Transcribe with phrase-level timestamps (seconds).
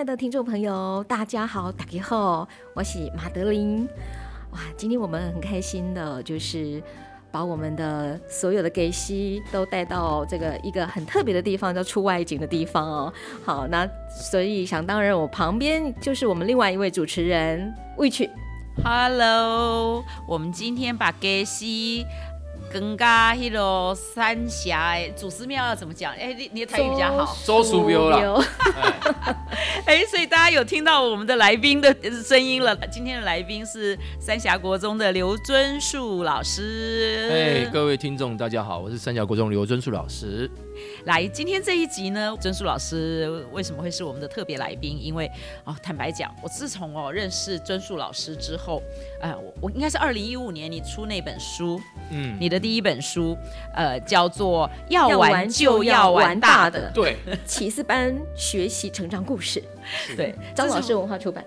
[0.00, 3.86] 爱的听众朋友，大家好，大家好，我是马德琳。
[4.52, 6.82] 哇，今天我们很开心的，就是。
[7.30, 13.12] 把我们的所有的给西都带到这个一个很特别的地方，叫出外景的地方哦。
[13.44, 18.28] 好，那所以想当然，我旁边就是我们另外一位主持人 Witch。
[18.82, 22.06] Hello，我们今天把给西。
[22.72, 26.12] 更加迄个三峡诶，祖师庙要怎么讲？
[26.12, 28.42] 哎，你你的台语比较好，周叔庙了。
[29.84, 32.76] 哎，所以大家有听到我们的来宾的声音了。
[32.86, 37.28] 今天的来宾是三峡国中的刘尊树老师。
[37.66, 40.48] 哎，各位听众大家好，我是三峡国中刘尊树老师。
[41.04, 44.98] 来，今天这一集呢，曾树老师为什么会是我们的特别来宾？
[45.02, 45.30] 因为
[45.64, 48.82] 哦，坦白讲，我自从哦认识曾树老师之后，
[49.20, 53.36] 哎、呃，我我应该是二零一五年你出那本书，嗯，你的第一本书，
[53.74, 59.62] 呃，叫做《要玩就要玩大的》，对，启司班学习成长故事，
[60.16, 61.44] 对，张老师文化出版，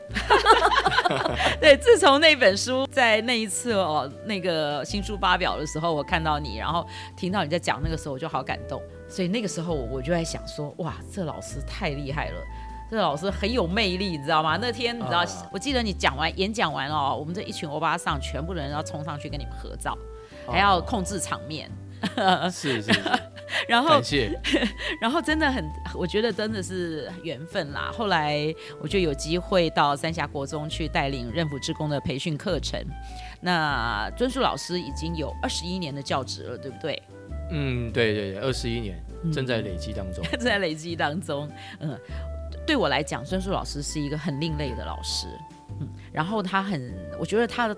[1.62, 8.82] 对，自从那本书在那一次哦，那个新书发表的时候，我看到你，然后听到你在讲那个时候，我就好感动。
[9.14, 12.42] 所以那个时候我就在想说，哇，这老师太厉害了，
[12.90, 14.58] 这老师很有魅力，你知道吗？
[14.60, 19.96] 那天你知道，啊、我记得你讲完演讲完哦，我们这一群欧巴桑全部人要冲上去跟你们合照，
[20.52, 21.70] 还要控制场面。
[22.16, 23.02] 啊、是是，是。
[23.70, 24.02] 然后。
[25.00, 25.64] 然后真的很，
[25.96, 27.92] 我觉得真的是缘分啦。
[27.94, 32.82] 后来我就有机会到三峡国中去带领任辅职工的培训课程。
[33.42, 37.02] 那尊树老师已经有二十一年的教职了，对不对？
[37.56, 39.00] 嗯，对对对，二十一年
[39.32, 41.48] 正在累积当中，正 在累积当中。
[41.80, 41.98] 嗯，
[42.66, 45.28] 对我来讲，孙树老师是一个很另类的老师。
[45.80, 47.78] 嗯，然后他很，我觉得他的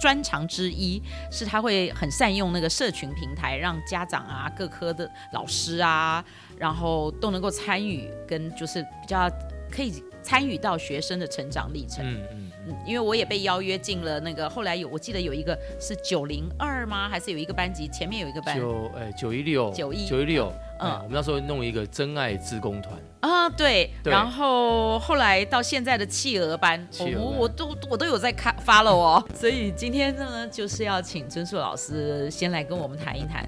[0.00, 6.24] 专长之一是他会很善用那个社群平台，让家长啊、各科的老师啊，
[6.56, 9.30] 然后都能够参与，跟就是比较
[9.70, 12.04] 可以参与到学生的成长历程。
[12.04, 12.43] 嗯嗯。
[12.66, 17.08] 嗯，因为我也被邀约进了那个，后来有我记得有一个是九零二吗？
[17.08, 18.58] 还是有一个班级前面有一个班？
[18.58, 33.46] 九哎九一六九一九一六，嗯，我们那时候弄一个真爱自工团啊，对，对，然后后来到现在的企鹅班，企鹅班我我都我都有在看 follow 哦，所以今天呢就是要请尊树老师先来跟我们谈一谈，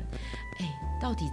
[0.61, 0.67] 哎，
[1.01, 1.25] 到底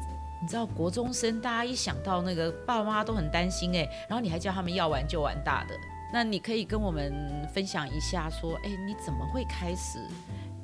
[0.41, 5.75] 你知道国中生大家一想到那个爸妈都很担心哎，然后你还叫他们要玩就玩大的。
[6.13, 7.11] 那你可以跟我们
[7.51, 9.97] 分享一下，说，哎，你怎么会开始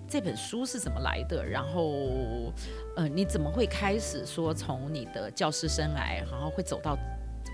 [0.08, 1.44] 这本书是怎么来的？
[1.44, 2.54] 然后，
[2.96, 6.96] 呃，你怎么会开始说从你的教师生来，然后会走到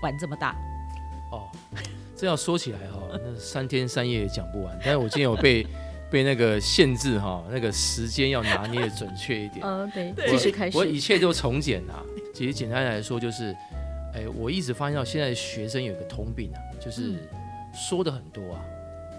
[0.02, 0.54] 玩这么大？
[1.32, 1.48] 哦，
[2.14, 4.78] 这要说起来哈、哦，那三天三夜也讲不完。
[4.82, 5.66] 但是我今天有被
[6.12, 9.64] 被那个限制哈、哦，那个时间要拿捏的准确一点。
[9.66, 10.76] 嗯， 对，继续开始。
[10.76, 12.04] 我一切都从简啊。
[12.34, 13.56] 其实简单来说就是，
[14.14, 17.12] 哎，我一直发现到现在学生有一个通病啊，就是。
[17.12, 17.16] 嗯
[17.76, 18.64] 说的很多啊，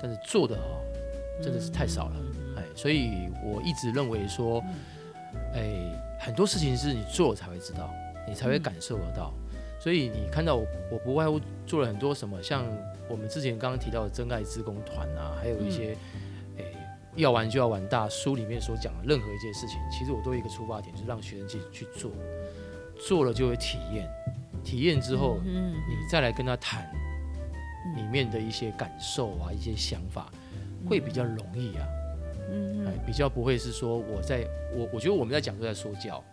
[0.02, 0.82] 但是做的哦，
[1.42, 2.16] 真的是太少了，
[2.58, 4.62] 哎，所以我一直认为说，
[5.54, 5.64] 哎，
[6.20, 7.90] 很多事情是你做才会知道，
[8.28, 9.32] 你才会感受得到。
[9.80, 12.66] 所以你看到我，我不外乎做了很多什么，像
[13.08, 15.96] 我们之前刚刚提到的真爱志工团啊，还有一些，
[16.58, 16.64] 哎，
[17.16, 22.12] 要玩就要玩大书里面所讲的任何一件事情，其实我都有一个出发点，就是让学生去去做，
[23.00, 24.10] 做了就会体验，
[24.64, 26.92] 体验之后，嗯你再来跟他谈。
[27.96, 30.32] 里面的一些感受啊，一些想法，
[30.88, 31.88] 会比较容易啊，
[32.52, 36.24] 嗯，哎，比较不会是说我在我我觉得我们在讲都在说教，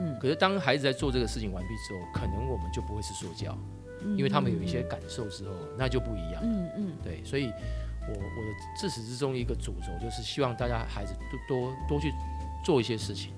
[0.00, 3.56] 嗯，可是当孩子在做这个事情完毕之后，可能我们就不会是说教，
[4.16, 12.12] 因为他们有一些感受之后，那就不一样，嗯嗯，对，所以我我的自始至终一个主轴就是希望大家孩子多多多去
[12.64, 13.32] 做一些事情，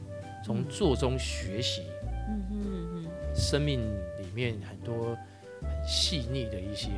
[0.45, 1.83] 从做中学习，
[2.29, 3.81] 嗯嗯嗯，生命
[4.19, 5.17] 里面很多
[5.63, 6.91] 很细腻的一些。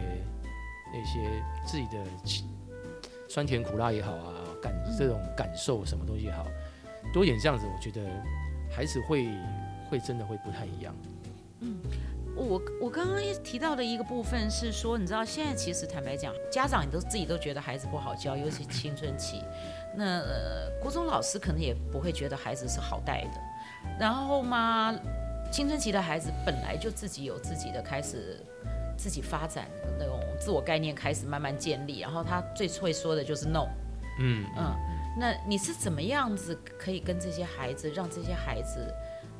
[0.93, 2.05] 那些自己的
[3.29, 6.46] 酸甜苦辣也好啊，感这种感受什么东西也好，
[7.12, 8.08] 多一点这样子，我觉得
[8.70, 9.29] 孩子会
[9.90, 10.94] 会真的会不太一样。
[11.61, 11.76] 嗯，
[12.35, 19.43] 我我刚刚提到的一个部分是说，你知道现在其实坦白讲，家长你都自己都觉得孩子不好教，尤其青春期，
[19.94, 23.41] 那、呃、国中老师可能也不会觉得孩子是好带的。
[23.99, 24.94] 然后嘛，
[25.52, 28.43] 青春期的孩子本来就自己有自己的开始。
[28.99, 33.67] 自己发展的那种自我概念开始慢慢建立，然后他最会说的就是 no，
[34.21, 34.75] 嗯嗯，
[35.17, 38.93] 那你是怎么样子可以跟这些孩子，让这些孩子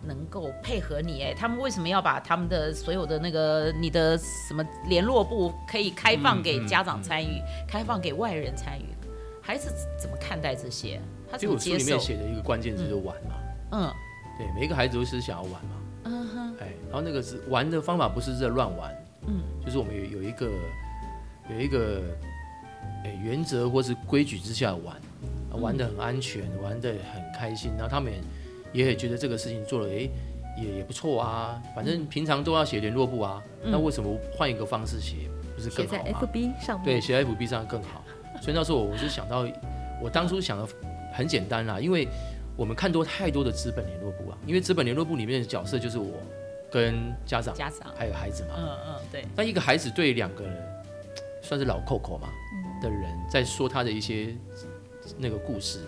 [0.07, 1.25] 能够配合你？
[1.25, 8.95] 哎，他们为什么要把他们的所有的那个你的什么联络部可以开放给家长参与，嗯嗯嗯、开放给外人参与？
[9.43, 11.01] 孩子怎么看待这些？
[11.29, 11.79] 他怎么接受？
[11.79, 13.35] 书里面写的一个关键字就玩嘛，
[13.73, 13.93] 嗯，
[14.39, 15.71] 对，每一个孩子都是想要玩嘛，
[16.05, 18.95] 嗯哼，哎，然后那个是玩的方法不是在乱玩。
[19.29, 20.51] 嗯，就是我们有有一个
[21.51, 22.03] 有一个
[23.05, 24.97] 诶、欸、原则或是规矩之下玩，
[25.61, 28.13] 玩的很安全，玩的很开心，然后他们
[28.73, 30.11] 也也觉得这个事情做了诶、
[30.57, 36.03] 欸、也也不错啊，反正平常都要写联络簿啊，嗯、那为什么换一个方式写不是更好吗？
[36.05, 38.03] 写在 FB 上面，对，写在 FB 上更好。
[38.41, 39.47] 所以那时候我是想到，
[40.03, 40.67] 我当初想的
[41.13, 42.09] 很简单啦，因为
[42.57, 46.07] 我们看多太多的资本联络簿啊，因为资本联络簿里面的角色就是我。
[46.71, 49.25] 跟家长、家长还有孩子嘛，嗯嗯，对。
[49.37, 50.83] 那一个孩子对两个人
[51.43, 52.29] 算是老扣扣嘛
[52.81, 54.35] 的人，在说他的一些
[55.17, 55.81] 那个故事。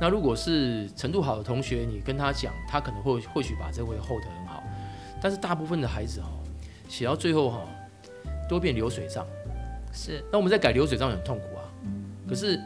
[0.00, 4.62] 那如果是程度好的同学，你跟他讲，他可能会或许把这会 hold 得很好。
[5.22, 6.28] 但是大部分的孩子哈，
[6.88, 7.60] 写到最后哈，
[8.48, 9.26] 都变流水账。
[9.92, 10.24] 是。
[10.32, 11.68] 那我们在改流水账很痛苦啊。
[12.26, 12.58] 可是，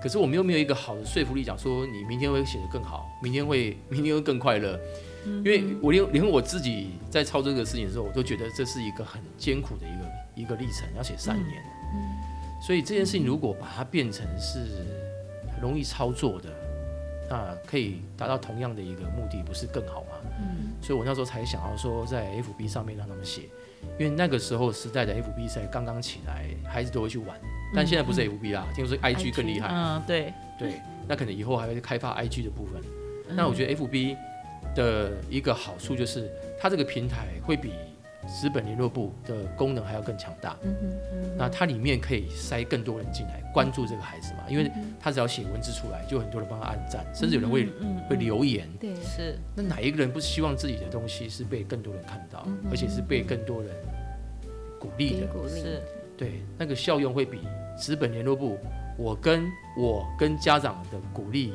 [0.00, 4.78] 可是我们又没有一个好的说服力，讲说你明天会写得更好，明天会明天会更快乐。
[5.24, 11.62] 因为我连连我自己在操作这个事情的时候，我都觉得这是一个很艰苦的一个一个历程，要写三年。
[12.66, 14.58] 所以这件事情如果把它变成是
[15.60, 16.48] 容易操作的，
[17.28, 20.08] 那可以达到同样的一个目的，不是更好吗？
[20.40, 20.72] 嗯。
[20.80, 23.42] 所以我那时候才想要说，在 FB 上面让他们写，
[23.98, 27.38] 因为那个时候时代的 FB 才刚刚起来，孩子都会去玩。
[27.74, 29.68] 但现在不是 FB 啦，听说 IG 更厉害。
[29.70, 30.80] 嗯，对对。
[31.06, 32.80] 那可能以后还会开发 IG 的部分。
[33.36, 34.16] 那我觉得 FB。
[34.74, 37.72] 的一个好处就是，它这个平台会比
[38.28, 40.56] 资本联络部的功能还要更强大。
[40.62, 41.36] 嗯嗯。
[41.36, 44.44] 那它里面可以塞更多人进来关注这个孩子嘛？
[44.48, 44.70] 因为
[45.00, 47.68] 他只要写文字出来，就很多人帮他按赞，甚至有人会
[48.08, 48.68] 会留言。
[48.78, 49.38] 对，是。
[49.54, 53.70] 那哪一个人不希望自己的东西是被更多人看到，而且是被更多人
[54.78, 55.26] 鼓励的？
[55.28, 55.60] 鼓励。
[55.60, 55.82] 是。
[56.16, 57.38] 对，那个效用会比
[57.76, 58.58] 资本联络部，
[58.98, 59.46] 我跟
[59.78, 61.54] 我跟家长的鼓励。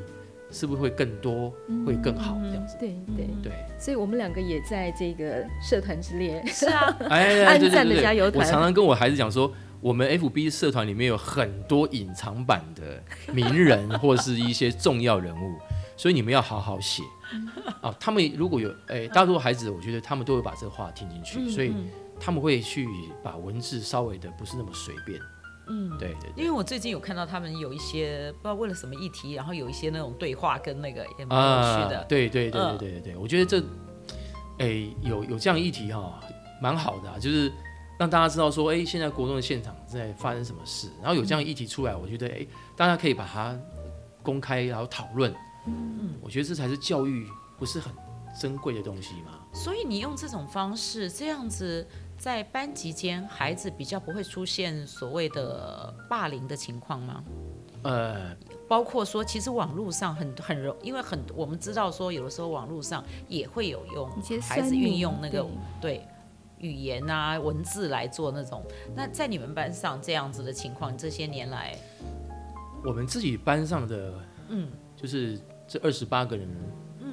[0.54, 1.52] 是不是会更多，
[1.86, 2.78] 会更好这样子？
[2.80, 6.42] 对对对，所以我们两个也在这个社团之列。
[6.46, 8.46] 是啊， 哎，按赞的加油团。
[8.46, 9.52] 我常常跟我孩子讲说，
[9.82, 13.04] 我们 FB 社团里面有很多隐藏版的
[13.34, 15.56] 名人或是一些重要人物，
[15.98, 17.02] 所以你们要好好写
[17.82, 17.94] 啊。
[18.00, 21.74] 他们如果有哎，大多数孩子，我觉得他们都会把这个话听进去，所以
[22.20, 22.88] 他们会去
[23.24, 25.20] 把文字稍微的不是那么随便。
[25.68, 32.00] 嗯，对，对对，因为我最近有看到他们有一些不知道为了什么议题，然后有一些那种对话跟那个也蛮有趣的。
[32.00, 33.64] 啊、对对对对对对对，嗯、我觉得这，
[34.60, 36.14] 哎，有有这样议题哈、哦，
[36.62, 37.52] 蛮好的、啊，就是
[37.98, 42.46] 让大家知道说，哎，现在国中的现场在发生什么事，然后有这样议题出来，我觉得哎，
[42.76, 43.58] 大家可以把它
[44.22, 45.32] 公开，然后讨论。
[45.66, 47.26] 嗯嗯，我觉得这才是教育，
[47.58, 47.94] 不是很
[48.38, 49.40] 珍贵的东西嘛？
[49.54, 51.88] 所以你用这种方式，这样子。
[52.18, 57.24] 在班级间，孩子比较不会出现所谓的霸凌的情况吗？
[57.84, 58.34] 呃，
[58.66, 64.10] 包括说，其实网络上很很容，因为很我们知道说，有的时候网络上也会有用
[64.42, 65.46] 孩子运用那个
[65.82, 66.08] 对，对
[66.60, 68.64] 语言啊文字来做那种。
[68.96, 71.78] 那在你们班上这样子的情况，这些年来，
[72.86, 74.14] 我们自己班上的
[74.48, 76.48] 嗯，就是这二十八个人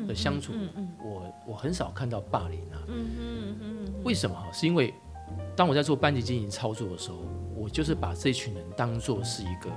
[0.07, 3.95] 的相处，嗯嗯，我我很少看到霸凌啊，嗯嗯嗯。
[4.05, 4.37] 为什么？
[4.53, 4.93] 是因为
[5.55, 7.19] 当我在做班级经营操作的时候，
[7.55, 9.71] 我就是把这群人当做是一个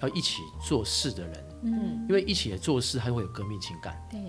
[0.00, 1.44] 要一起做事的人。
[1.62, 3.96] 嗯，因为一起来做事，还会有革命情感。
[4.10, 4.20] 对，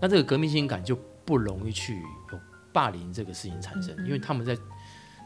[0.00, 2.00] 那这个革命情感就不容易去
[2.32, 2.38] 有
[2.72, 4.56] 霸凌这个事情产生，因为他们在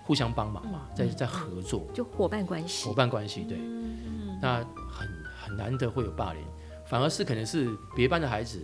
[0.05, 2.89] 互相帮忙嘛，在在合作，就伙伴关系。
[2.89, 3.59] 伙伴关系，对。
[4.41, 4.57] 那
[4.91, 5.09] 很
[5.41, 6.43] 很难得会有霸凌，
[6.87, 8.61] 反而是可能是别班的孩子。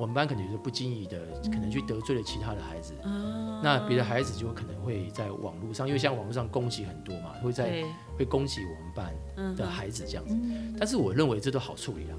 [0.00, 7.84] 我们班可能就是不经意的，可能去得罪了其他的孩子，嗯、那别的孩子就可能会在网络上，因为像网络上攻击很多嘛，会在
[8.16, 10.34] 会攻击我们班的孩子这样子。
[10.34, 12.16] 嗯、但是我认为这都好处理啊，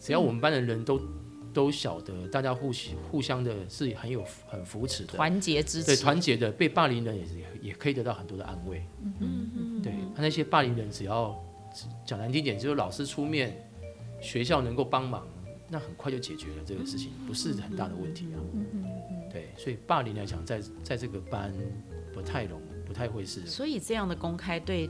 [0.00, 1.06] 只要我们班的人都、嗯、
[1.52, 2.72] 都晓得，大家互
[3.10, 8.82] 互相的是很有很扶持的，团结支持，对团结的，被霸凌人也是也可以得到很多的安慰。
[9.20, 11.38] 嗯嗯，对，那那些霸凌人只要
[12.06, 13.54] 讲难听点，就是老师出面，
[14.22, 15.26] 学校能够帮忙。
[15.68, 18.38] 那很快就解决了这个事情，不是很大的问题啊。
[18.52, 18.84] 嗯嗯
[19.32, 21.52] 对，所以霸凌来讲，在在这个班
[22.12, 23.44] 不太容，不太会是。
[23.46, 24.88] 所以这样的公开对，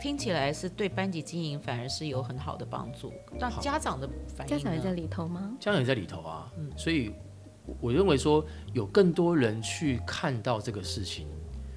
[0.00, 3.12] 听起来是对班级经营反而是有很好的帮助。
[3.38, 5.54] 那家长的反应，家长也在里头吗？
[5.60, 6.50] 家长也在里头啊。
[6.56, 7.12] 嗯，所以
[7.80, 11.26] 我认为说有更多人去看到这个事情，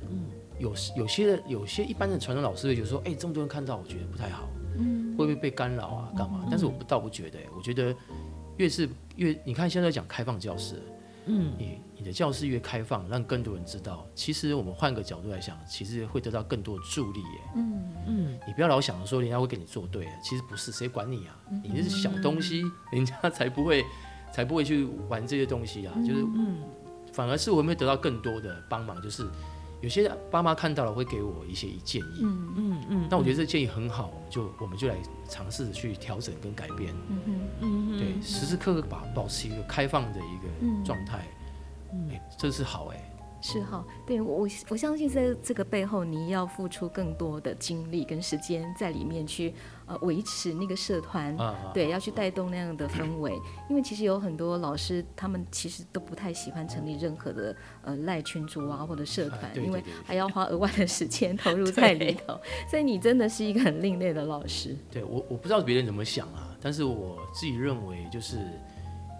[0.09, 0.25] 嗯
[0.59, 4.49] 有有些有些一般的传统老师会觉得说，哎，这么多人看到，我觉得不太好，
[4.79, 6.45] 嗯，会不会被干扰啊，干嘛？
[6.49, 7.95] 但是我不倒不觉得，我觉得
[8.57, 10.81] 越是越，你看现在讲开放教室，
[11.25, 21.35] 嗯，你你的教室越开放，让更多人知道，其实我们换个角度来想，其实会得到更多助力，耶，嗯嗯，你不要老想着说人家会跟你作对，其实不是，谁管你啊？
[21.63, 23.83] 你是小东西，人家才不会
[24.31, 26.57] 才不会去玩这些东西啊，就是，嗯，
[27.11, 29.27] 反而是我们会得到更多的帮忙，就是。
[29.81, 34.95] 有些爸妈看到了会给我一些建议，嗯嗯嗯，那我觉得这建议很好，就我们就来
[35.29, 41.27] 尝试去调整跟改变，嗯嗯嗯对，时时刻刻把保持一个开放的一个状态，
[41.93, 43.13] 嗯，哎，这是好哎。
[43.39, 49.53] 是哈，对我我相信在这个背后，你要付出更多的精力跟时间在里面去
[49.87, 51.35] 呃维持那个社团，
[51.73, 53.33] 对，要去带动那样的氛围。
[53.69, 62.39] 因为其实有很多老师，他们其实都不太喜欢成立任何的呃赖群组啊或者社团，因为还要花额外的时间投入在里头。
[62.69, 64.75] 所以你真的是一个很另类的老师。
[64.91, 68.37] 对我我不知道别人怎么想啊，但是我自己认为就是。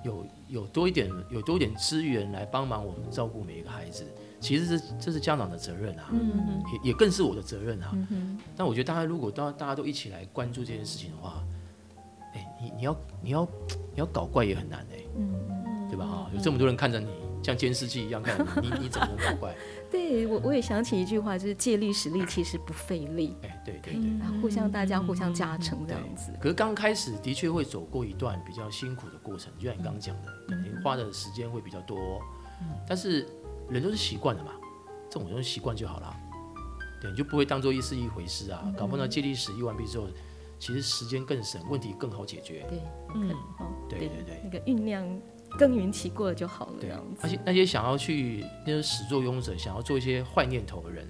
[0.04, 4.06] 有有多一点，有多一点资源来帮忙我们照顾每一个孩子，
[4.40, 6.12] 其实这这是家长的责任啊，
[6.74, 7.92] 也也更是我的责任啊。
[8.12, 11.44] 嗯、但我觉得大家如果大大家都一起来关注这件事情的话，
[12.34, 13.48] 哎、欸，你你要你要
[13.94, 16.06] 你要搞怪也很难哎、欸，嗯、对吧？
[16.06, 17.08] 哈，有这么多人看着你，
[17.44, 19.56] 像监视器一样看着你， 你你怎么能搞怪？
[19.90, 23.36] 对我我也想起一句话，就是借力使力，其实不费力。
[23.42, 26.32] 哎，对对对，互相大家互相加成这样子。
[26.42, 32.22] 可是刚开始的确会走过一段比较辛苦的过程，就像你刚刚讲的，可能花的时间会比较多。
[32.88, 33.28] 但是
[33.70, 34.52] 人都是习惯的嘛，
[35.10, 36.16] 这种东西习惯就好了。
[37.02, 38.74] 对，你就不会当做一是一回事啊。
[38.78, 40.08] 搞不好借力使力完毕之后，
[40.60, 42.66] 其实时间更省，问题更好解决。
[42.70, 42.82] 对，
[43.16, 43.36] 嗯，
[43.90, 45.06] 对对对，那个酝酿。
[45.58, 47.22] 耕耘期过了就好了，这样子。
[47.24, 51.08] 而且那些想要去那些始作俑者，想要做一些坏念头的人，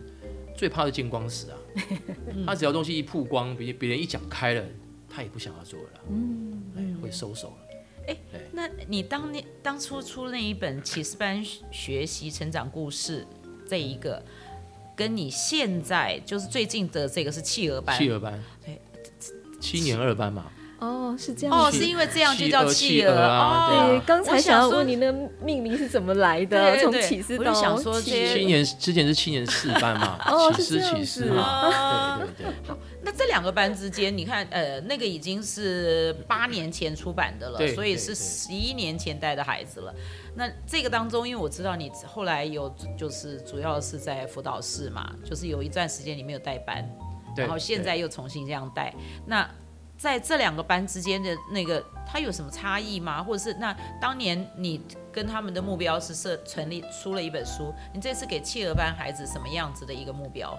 [0.55, 1.57] 最怕的见光死啊！
[2.45, 4.63] 他只要东西一曝光，别别人一讲开了，
[5.09, 7.66] 他也不想要做了，嗯，哎，会收手了。
[8.07, 8.17] 哎，
[8.53, 13.27] 那你当年当初出那一本启示班学习成长故事
[13.67, 14.23] 这一个，
[14.95, 18.81] 跟你现在就是最近的这个是企鹅班，企鹅班，对，
[19.59, 20.51] 七年二班嘛。
[20.79, 23.87] 哦，是这样哦，是因为这样就叫企鹅啊？
[23.87, 26.77] 对，刚才想要问你那命名是怎么来的？
[26.77, 30.19] 从启示到想说七年之前是七年四班嘛？
[30.53, 32.19] 启示启示嘛？
[32.19, 32.53] 对对对。
[32.67, 39.91] 好，那这两个班之间，你看，呃，那个已经是八年前出版的了，所以是十一年前带的孩子了。
[40.35, 46.87] 那这个当中，因为我知道你后来有就是主要是在辅导室嘛，就是有一段时间你没有带班，
[47.35, 48.93] 然后现在又重新这样带，
[49.25, 49.49] 那。
[49.97, 53.23] 在这两个班之间的那个，它有什么差异吗？
[53.23, 60.57] 或者是那当年你跟他们的目标是设成立出了一本书，你这次给企鹅班孩子什么样子的一个目标？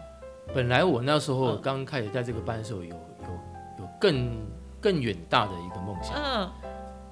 [0.52, 4.46] 本来我那时候刚开始在这个班的时候有，有有有更
[4.80, 6.14] 更远大的一个梦想。
[6.16, 6.50] 嗯。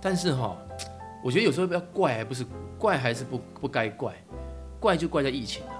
[0.00, 0.56] 但是哈，
[1.22, 2.44] 我觉得有时候不要怪，还不是
[2.78, 4.14] 怪，还是不不该怪，
[4.80, 5.76] 怪就怪在疫情啊。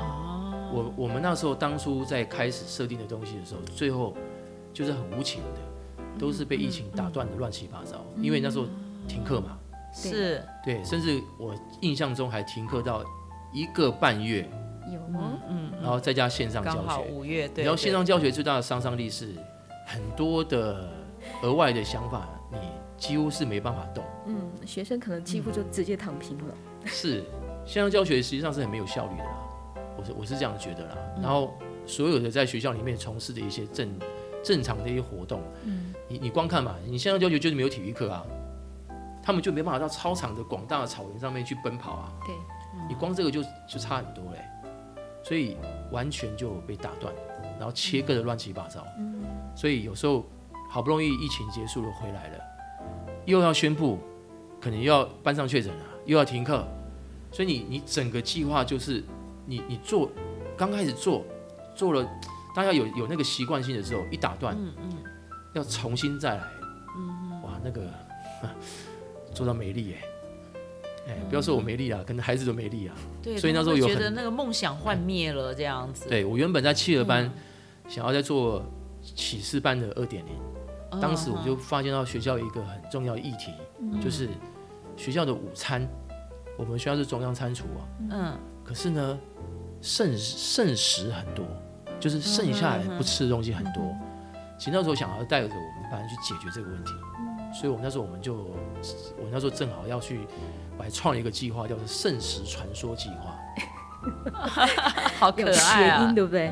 [0.00, 0.70] 哦。
[0.72, 4.16] 我我们那时候当初在开始设定的东西的时候，最后
[4.72, 5.69] 就是很无情的。
[6.20, 8.66] 都是被疫情打断的乱七八糟，因为那时候
[9.08, 9.58] 停课嘛，
[9.94, 13.02] 是，对，甚至我印象中还停课到
[13.54, 14.46] 一个半月，
[14.92, 15.38] 有吗？
[15.48, 19.34] 嗯，然后再加线上教学，五月，对，然后线上教学最大的杀伤力是
[19.86, 20.92] 很多的
[21.42, 22.58] 额外的想法，你
[22.98, 26.54] 几乎是没办法动，嗯，学生可能几乎就直接躺平了。
[26.84, 27.24] 是，
[27.64, 29.38] 线上教学实际上是很没有效率的啦，
[29.96, 30.98] 我是我是这样觉得啦。
[31.22, 31.54] 然后
[31.86, 33.88] 所有的在学校里面从事的一些正
[34.42, 35.94] 正常的一些活动，嗯。
[36.08, 38.26] 你你光看嘛，你现在要求就是没有体育课啊，
[39.22, 42.12] 他们就没办法到操场的广大的草原上面去奔跑啊。
[42.26, 42.34] 对，
[42.88, 44.40] 你光这个就就差很多嘞，
[45.22, 45.56] 所以
[45.92, 47.14] 完全就被打断，
[47.58, 48.84] 然后切割的乱七八糟。
[48.98, 49.22] 嗯，
[49.54, 50.26] 所以有时候
[50.68, 52.38] 好不容易疫情结束了回来了，
[53.24, 54.00] 又要宣布
[54.60, 56.66] 可能又要班上确诊了，又要停课，
[57.30, 59.04] 所以你你整个计划就是
[59.46, 60.10] 你你做
[60.56, 61.24] 刚开始做
[61.76, 62.04] 做了，
[62.54, 64.90] 大家有有那个习惯性的时候一打断，嗯嗯。
[65.52, 66.44] 要重新再来，
[66.96, 67.82] 嗯、哇，那个
[69.34, 72.94] 做到没力哎，哎，不要说我没力啊，可能孩子都没力啊。
[73.20, 76.08] 对，所以那时候有觉得那个梦想幻灭了这样子。
[76.08, 77.28] 对，我原本在企鹅班，
[77.88, 78.64] 想要在做
[79.02, 84.28] 启示班的二点零，当时我就发现到学校一个很重要的议题，嗯、就是
[84.96, 85.84] 学校的午餐，
[86.56, 89.18] 我们学校是中央餐厨啊，嗯，可是呢，
[89.80, 91.44] 剩剩食很多，
[92.00, 93.82] 就是剩下来不吃的东西很多。
[93.82, 94.00] 嗯
[94.60, 96.92] 其实那时候想要带着我们班去解决这个问题，
[97.50, 98.34] 所以我们那时候我们就，
[99.16, 100.20] 我那时候正好要去，
[100.76, 103.34] 我还创了一个计划，叫做“圣食传说计划”。
[105.18, 106.48] 好可爱啊，谐音对不对？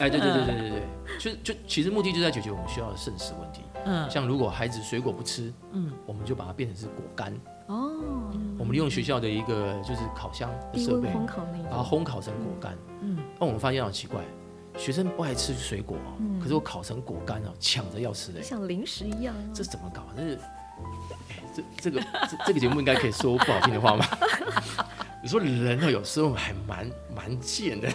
[0.00, 0.82] 哎，对对对对对对，
[1.20, 3.62] 就就其实目的就在解决我们学校的剩食问题。
[3.84, 7.32] 嗯，像如果孩子水果不吃，嗯，我们就把它变成是果干。
[7.68, 7.92] 哦，
[8.58, 11.08] 我们利用学校的一个就是烤箱的设备，
[11.70, 12.76] 把它烘烤成果干。
[13.02, 14.20] 嗯，那我们发现好奇怪，
[14.76, 15.96] 学生不爱吃水果，
[16.40, 19.34] 可是我烤成果干哦，抢着要吃的，像零食一样。
[19.34, 20.04] 啊这怎么搞？
[20.16, 20.38] 这是，
[21.54, 24.04] 这这个这这个节目应该可以说不好听的话吗？
[25.22, 27.88] 你说人哦，有时候还蛮蛮贱的，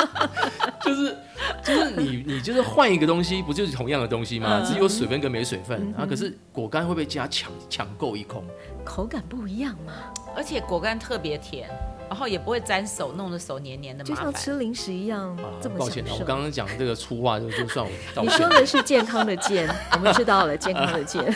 [0.82, 1.14] 就是
[1.62, 4.62] 就是你你就是换一个东西，不就是同样的东西吗？
[4.66, 8.42] 只有水分跟没水分，然后可是果干会被加抢抢购一空，
[8.82, 9.92] 口感不一样嘛，
[10.34, 11.68] 而且果干特别甜，
[12.08, 15.36] 然后也不会沾手，弄得手黏黏的，就像吃零食一样。
[15.60, 18.32] 这么抱歉，我刚刚讲的这个粗话就就算我道歉。
[18.32, 21.24] 你说的是健康的健，我们知道了健康的健。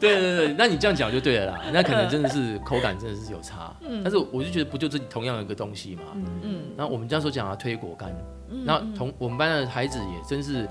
[0.00, 1.60] 对对对，那你这样讲就对了啦。
[1.72, 6.02] 那可能真的是口感真的是有差，嗯、但是我就觉得不就是同样的一个东西嘛。
[6.42, 8.12] 嗯，然后我们这样说讲啊，推果干，
[8.48, 10.68] 那、嗯、同我们班的孩子也真是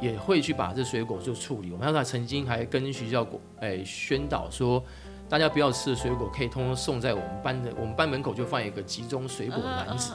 [0.00, 1.70] 也会去把这水果就处理。
[1.72, 4.82] 我们还曾经还跟学校果哎宣导说，
[5.30, 10.12] 大家不要吃的水果可以通通送在我们班的，我们班门口就放一个集中水果篮子，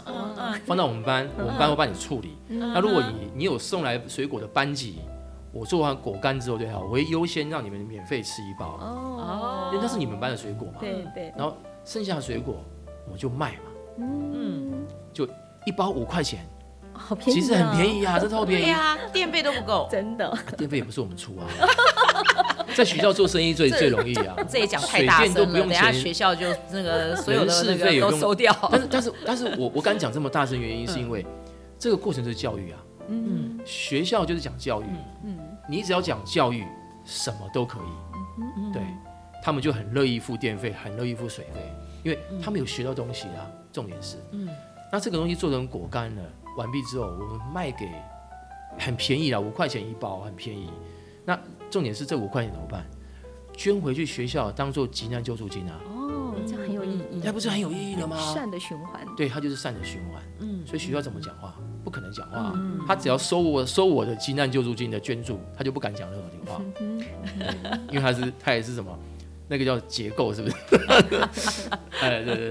[0.65, 2.37] 放到我们班，我们班会帮你处理。
[2.49, 4.99] 那如果你你有送来水果的班级。
[5.57, 10.73] 我做完果干之后，对哈，我会优先让你们免费吃一包哦，因为那是你们班的水果嘛。
[10.81, 11.33] 对对。
[11.37, 11.55] 然后
[11.85, 12.57] 剩下的水果
[13.09, 13.61] 我就卖嘛，
[13.99, 15.25] 嗯，就
[15.65, 16.45] 一包五块钱，
[16.91, 20.37] 好便宜，其实很便宜啊，这超便宜啊，电费都不够，真的。
[20.57, 21.47] 电费也不是我们出啊，
[22.75, 24.35] 在学校做生意最最容易啊。
[24.47, 28.53] 这也讲太大声了，都不用钱，等下学校就那个所有的那个都收掉。
[28.71, 31.25] 但是但是但是我我敢讲这么大声，原因是因为
[31.79, 32.79] 这个过程就是教育啊。
[33.07, 34.85] 嗯，学校就是讲教育。
[35.23, 35.37] 嗯，
[35.69, 36.65] 你只要讲教育，
[37.05, 38.41] 什么都可以。
[38.57, 38.81] 嗯，对，
[39.41, 41.61] 他们就很乐意付电费，很乐意付水费，
[42.03, 43.47] 因为他们有学到东西啊。
[43.71, 44.49] 重点是，嗯，
[44.89, 46.21] 那这个东西做成果干了，
[46.57, 47.91] 完毕之后，我们卖给
[48.79, 50.69] 很便宜啊，五块钱一包，很便宜。
[51.25, 51.37] 那
[51.75, 52.85] 重点是这五块钱怎么办？
[53.53, 55.77] 捐回去学校当做急难救助金啊。
[55.85, 57.21] 哦，这样很有意义。
[57.21, 58.15] 那不是很有意义的吗？
[58.33, 59.01] 善的循环。
[59.17, 60.23] 对，它就是善的循环。
[60.39, 61.53] 嗯，所以学校怎么讲话？
[61.83, 62.57] 不可能讲话，
[62.87, 67.03] 他只要收我收我的急难救助金的捐助，他就不敢讲任何的话，嗯
[67.89, 68.97] 因为他是他也是什么，
[69.49, 70.55] 那个叫结构是不是？
[71.99, 72.49] 哎，对对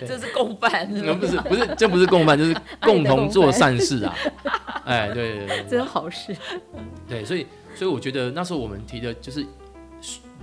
[0.00, 4.16] 对，这是共犯，不是不是，这不是共犯，就是共同做善事啊！
[4.84, 6.34] 哎，对对对，这是好事。
[7.08, 9.44] 对，所以所以我觉得那时候我们提的就是，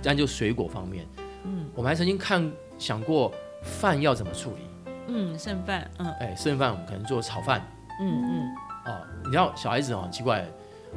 [0.02, 1.06] 单就水果方面，
[1.44, 7.62] 嗯，我们还曾经看想过饭要怎么处理，嗯，剩饭，嗯，哎，剩饭我们可能做炒饭。
[8.00, 8.54] 嗯嗯，
[8.86, 10.44] 哦，你知道小孩子哦，很奇怪，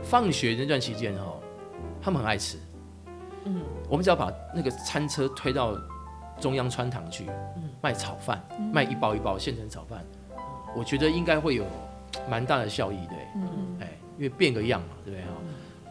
[0.04, 1.40] 放学那段期间哦，
[2.02, 2.58] 他们很爱吃。
[3.46, 5.78] 嗯，我们只要把那个餐车推到
[6.40, 7.26] 中央穿堂去，
[7.58, 8.44] 嗯，卖炒饭，
[8.74, 10.04] 卖一包一包现成炒饭，
[10.76, 11.66] 我觉得应该会有
[12.30, 15.22] 蛮大的效益，对，嗯嗯，哎，因为变个样嘛，对不对？
[15.22, 15.30] 啊？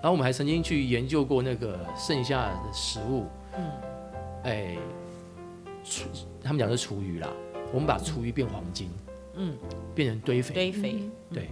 [0.05, 3.25] 然后我们还曾经去研究过那个剩下的食物，
[3.57, 3.71] 嗯，
[4.43, 4.77] 哎，
[5.83, 6.11] 厨，
[6.43, 7.29] 他们讲的是厨余啦，
[7.73, 8.91] 我们把厨余变黄金。
[9.33, 9.57] 嗯，
[9.95, 11.49] 变成堆肥，堆肥，对，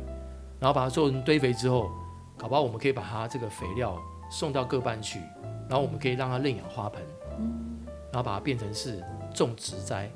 [0.61, 1.91] 然后把它做成堆肥之后，
[2.37, 3.99] 搞不好我们可以把它这个肥料
[4.31, 5.19] 送到各班去，
[5.67, 7.03] 然后我们可以让它认养花盆，
[7.39, 7.79] 嗯，
[8.13, 9.03] 然后把它变成是
[9.35, 10.13] 种植栽，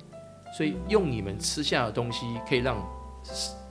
[0.54, 2.86] 所以用你们吃下的东西可以让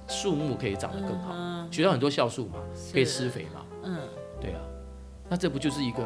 [0.08, 1.36] 树木可以长得更好。
[1.69, 2.56] 学到很多酵素嘛，
[2.91, 3.99] 可以施肥嘛，嗯，
[4.46, 4.62] 对啊，
[5.28, 6.04] 那这不就是一个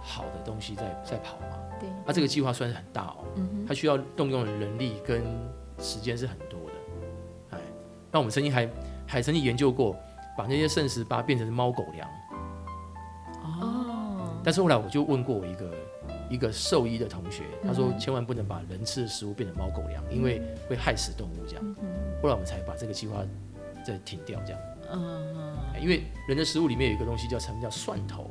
[0.00, 1.56] 好的东西在在跑吗？
[1.78, 3.24] 对，那这个计划算是很大哦，
[3.66, 5.22] 它需要动用的人力跟
[5.78, 7.56] 时间是很多的。
[7.56, 7.58] 哎
[8.10, 8.68] 那我们曾经还
[9.06, 9.94] 还曾经研究过，
[10.36, 12.08] 把那些圣食把它变成猫狗粮。
[13.44, 14.32] 哦。
[14.42, 15.74] 但是后来我就问过我一个
[16.30, 21.76] 一个兽医的同学，他说千万不能把人吃的食物变成猫狗粮，因为会害死动物这样。
[22.22, 23.18] 后来我们才把这个计划
[23.84, 24.60] 再停掉这样。
[24.92, 25.56] 嗯。
[25.80, 28.30] 因为人的食物里面有一个东西叫什么叫蒜头。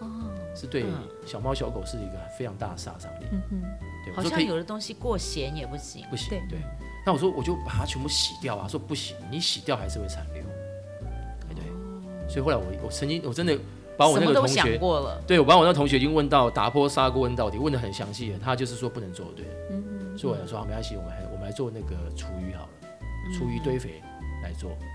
[0.00, 0.08] 哦。
[0.54, 0.84] 是对
[1.24, 3.26] 小猫小狗是一个非常大的杀伤力。
[3.32, 3.62] 嗯嗯。
[4.04, 4.14] 对。
[4.14, 6.04] 好像有的东西过咸也不行。
[6.10, 6.40] 不行。
[6.48, 6.58] 对。
[7.04, 10.44] 那我说我就把它全部洗掉啊，说不行，你洗掉还是会残留，
[11.48, 12.28] 对对。
[12.28, 13.58] 所以后来我我曾经我真的
[13.96, 14.78] 把我那个同学，
[15.26, 19.46] 对我把我那同学已经问到打破砂锅问到底，问的很详细了，他就是说不能做，对。
[19.72, 20.16] 嗯嗯。
[20.16, 22.68] 所以我想说啊，没关系，我们还我们来做那个厨余好了，
[23.36, 24.00] 厨余堆肥
[24.44, 24.70] 来做。
[24.80, 24.86] 嗯。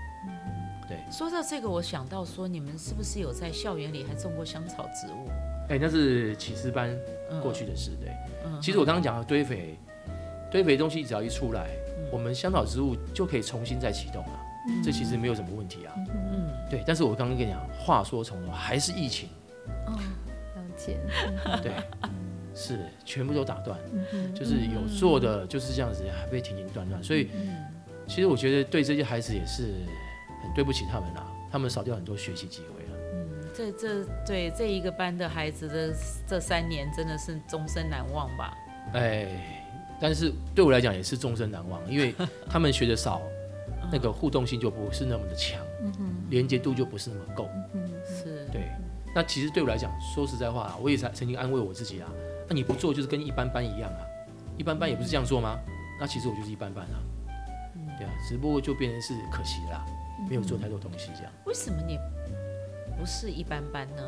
[0.88, 0.98] 对。
[1.12, 5.28] 说到这个，我想到说，你们是不是有在校园里还种过香草植物？
[5.68, 6.96] 哎，那是启司班
[7.42, 8.10] 过去的事，对。
[8.44, 8.60] 嗯。
[8.60, 9.78] 其实我刚刚讲的堆肥，
[10.50, 11.68] 堆肥东西只要一出来。
[12.10, 15.92] 我们香草植物就可以重新再启动了，嗯、这其实没有什么问题啊。
[15.96, 16.82] 嗯，对。
[16.86, 19.28] 但是我刚刚跟你讲，话说从头还是疫情。
[19.86, 19.92] 哦，
[20.56, 20.98] 了解。
[21.62, 21.72] 对，
[22.54, 23.78] 是全部都打断，
[24.12, 27.02] 嗯、就是有做的就是这样子，还被停停断断。
[27.04, 27.28] 所以
[28.06, 29.74] 其实我觉得对这些孩子也是
[30.42, 32.98] 很对不起他们啊，他们少掉很多学习机会了。
[33.14, 35.94] 嗯，这这对这一个班的孩子的
[36.26, 38.54] 这三年真的是终身难忘吧？
[38.94, 39.64] 哎，
[40.00, 42.14] 但是对我来讲也是终身难忘，因为
[42.48, 43.20] 他们学的少，
[43.92, 48.68] 那个互动性就不是那么的强，嗯哼，连接度就不是那么够，嗯，是对。
[49.14, 52.08] 那其实对我来讲，说实在话，我也曾曾经安慰我自己啊，
[52.46, 54.00] 那你不做就是跟一般班一样啊，
[54.58, 55.58] 一般班也不是这样做吗？
[55.98, 57.00] 那其实我就是一般般啊，
[57.98, 59.84] 对啊，只不过就变成是可惜啦，
[60.26, 61.32] 没有做太多东西这样。
[61.44, 61.98] 为什么你
[62.98, 64.02] 不是一般般呢？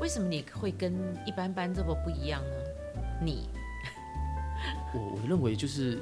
[0.00, 0.94] 为什么你会跟
[1.26, 2.56] 一般般这么不一样呢？
[3.20, 3.48] 你，
[4.94, 5.98] 我我认为就是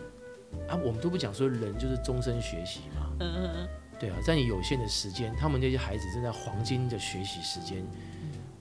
[0.69, 7.85] 啊，我们都不讲说人就是终身学习嘛，嗯嗯嗯，对啊，在你有限的时间，他们这些孩子正在黄金的学习时间。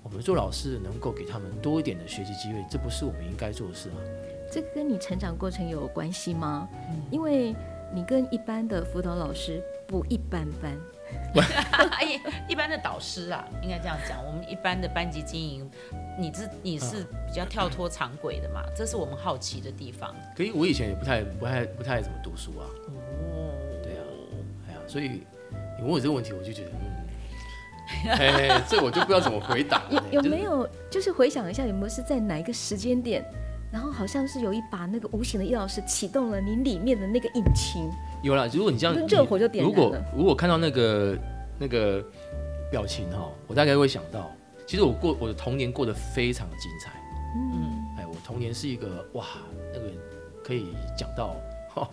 [0.03, 3.95] 我们做老师能够给他们多一点的学习机会，这不是我们应该做的事吗？
[4.51, 6.69] 这个跟你成长过程有关系吗？
[6.91, 7.55] 嗯、因为
[7.93, 10.77] 你跟一般的辅导老师不一般般。
[12.49, 14.17] 一般的导师啊，应该这样讲。
[14.25, 15.69] 我们一般的班级经营，
[16.17, 18.61] 你这你是比较跳脱常轨的嘛？
[18.61, 20.15] 啊、这是我们好奇的地方。
[20.35, 22.65] 可以，我以前也不太不太不太怎么读书啊。
[22.87, 23.53] 哦，
[23.83, 24.03] 对啊，
[24.67, 25.21] 哎呀，所以你
[25.81, 26.71] 问我这个问题，我就觉得。
[28.09, 29.83] 哎，这我就不知道怎么回答。
[29.91, 33.23] 有有没有就是回想一下，有没有是在哪一个时间点，
[33.73, 37.89] 然后好像是有一把那个无形的钥匙启动了你里面的那个引擎？
[38.21, 39.75] 有了，如果你这样，热火就点燃了。
[39.75, 41.17] 如果如果看到那个
[41.57, 42.05] 那个
[42.69, 44.31] 表情哈，我大概会想到，
[44.67, 46.91] 其实我过我的童年过得非常的精彩。
[47.35, 49.25] 嗯，哎，我童年是一个哇，
[49.73, 49.87] 那个
[50.43, 51.35] 可以讲到
[51.73, 51.89] 哈。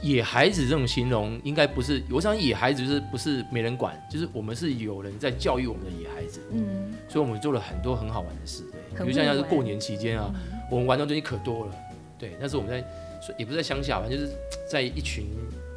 [0.00, 6.40] 野孩子这种形容应该不是，我想野孩子就是不是没人管，就是我们是有人在教育我们的野孩子。
[6.50, 11.72] 嗯，所以我们做了很多很好玩的事，对，比如像像是过年期间啊，嗯、我们玩的东西可多了，
[12.18, 14.32] 对，那是我们在，也不是在乡下，反正就是
[14.66, 15.26] 在一群。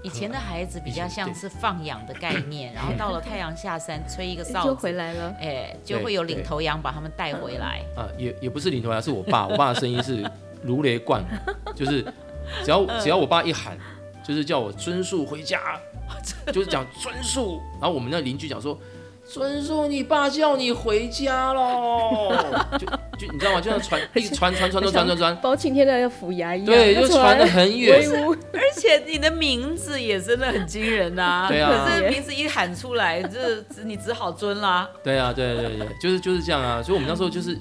[0.01, 7.81] 以前的孩子比较像是放养的概念，然后到了太阳下山，吹一个哨子就回来了，哎，就会有领头羊把他们带回来。
[7.97, 10.23] 啊，也也不是领头羊，是我爸，我爸的声音是
[10.63, 12.01] 如雷贯耳，就是
[12.63, 13.77] 只要只要我爸一喊。
[14.23, 15.79] 就是叫我尊树回家，
[16.47, 18.75] 就是讲尊树，然后我们那邻居讲说，
[19.23, 22.33] 尊树，你爸叫你回家喽，
[22.79, 23.61] 就就你知道吗？
[23.61, 27.99] 就像传 一传传传传传传传，包青天的要府衙一样，对，就传的很远。
[28.53, 34.89] 而且你的名字也真的很惊人呐， 对啊，可是名字一喊出来，这你只好尊啦。
[35.03, 36.81] 对啊，对对对，就是就是这样啊。
[36.83, 37.57] 所以我们那时候就是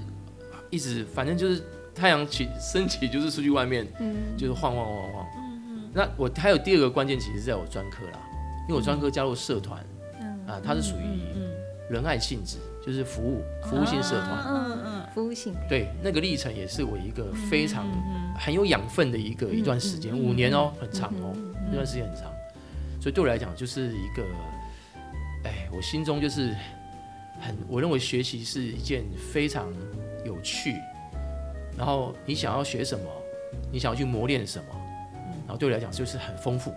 [0.71, 1.63] 一直，反正就是
[1.95, 5.91] 太阳起升起，就是出去外面，嗯就是晃晃晃晃嗯。
[5.93, 8.19] 那我还有第二个关键，其实是在我专科啦，
[8.69, 9.79] 因为我专科加入社团，
[10.21, 11.23] 嗯啊，它是属于
[11.89, 17.87] 仁爱性质，就是服务服务性社团，嗯嗯，服务性，对，那个历程也是我一个非常
[18.39, 21.33] 很有养分的一个一段时间，五年哦，很长哦，
[21.69, 22.31] 那段时间很长，
[23.01, 24.23] 所以对我来讲就是一个，
[25.45, 26.55] 哎，我心中就是
[27.41, 29.73] 很，我认为学习是一件非常
[30.25, 30.75] 有趣，
[31.79, 33.05] 然后你想要学什么，
[33.73, 34.67] 你想要去磨练什么。
[35.47, 36.75] 然后对我来讲就是很丰富，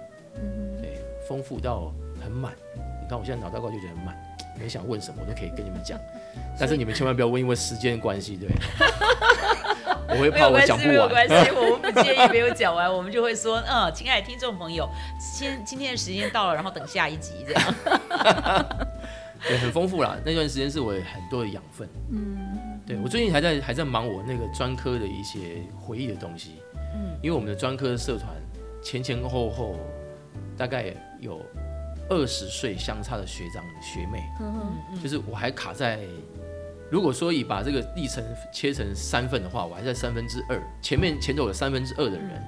[0.82, 2.54] 对，丰富到很满。
[2.76, 4.14] 你看我现在脑袋瓜就觉得很满，
[4.60, 6.00] 没想问什么我都可以跟你们讲，
[6.60, 8.50] 但是你们千万不要问，因为时间关系，对。
[10.10, 10.88] 我会怕我讲不完。
[10.88, 14.90] 没有关系，没有关系，我们不介意没有讲完，我们就会说，嗯，亲爱的听众朋友，
[15.20, 17.76] 先今天的时间到了，然后等下一集这样。
[19.48, 21.88] 对，很丰富啦，那段时间是我很多的养分。
[22.12, 26.56] 嗯，对我最近还在还在忙我那个专科的一些回忆的东西。
[26.96, 28.28] 嗯，因为我们的专科的社团。
[28.80, 29.76] 前前后后
[30.56, 31.42] 大概有
[32.10, 34.24] 二十岁相差的学长学妹，
[35.02, 36.00] 就是我还卡在，
[36.90, 42.42] 如果说以把这个历程切成三份的话，我还在三分之二，前面前头有三分之二的人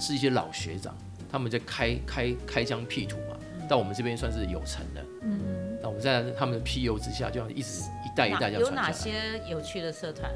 [0.00, 0.96] 是一些老学长，
[1.30, 3.36] 他们在开开开疆辟土嘛，
[3.68, 8.70] 到我们这边算是有成的，嗯，那我们在他们的庇佑之下，就要一直一代一代这样传。
[8.70, 9.12] 有哪些
[9.48, 10.30] 有趣的社团？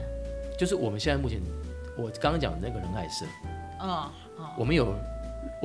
[0.59, 1.41] 就是我们现在目前
[1.97, 3.25] 我刚刚讲的那个仁爱社，
[3.83, 4.11] 嗯，
[4.59, 4.95] 我们有。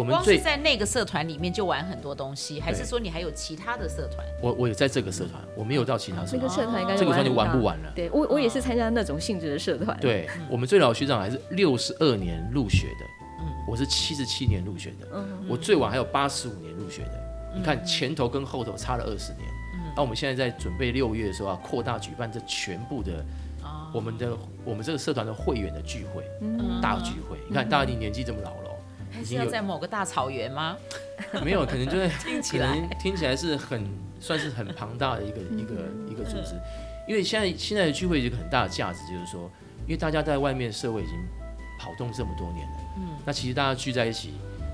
[0.01, 4.25] 我们光是在那个社团里面就玩很多东西，还是说你还有其他的社团？
[4.41, 6.41] 我我有在这个社团，我没有到其他社团。
[6.41, 7.91] 那个社团应该这个社团就玩不完了。
[7.95, 9.95] 对我我也是参加那种性质的社团。
[10.01, 13.05] 对我们最老学长还是六十二年入学的，
[13.67, 17.23] 我是七十七年入学的，我最晚还有八十五年入学的。
[17.55, 19.47] 你看前头跟后头差了二十年。
[19.95, 23.23] 那我们现在在准备六月的时候啊，扩大举办这全部的
[23.93, 26.23] 我们的我们这个社团的会员的聚会，
[26.81, 27.37] 大聚会。
[27.47, 28.60] 你看大家年纪这么老了。
[29.21, 30.77] 还是要在某个大草原吗？
[31.45, 33.85] 没有，可能就是 听起来听起来是很
[34.19, 35.73] 算是很庞大的一个一个
[36.09, 36.55] 一个组织，
[37.07, 39.49] 因为现在现在的聚会有一个很大的价值，就是说，
[39.85, 41.15] 因为大家在外面社会已经
[41.79, 44.33] 跑动这么多年了，嗯，那其实大家聚在一起，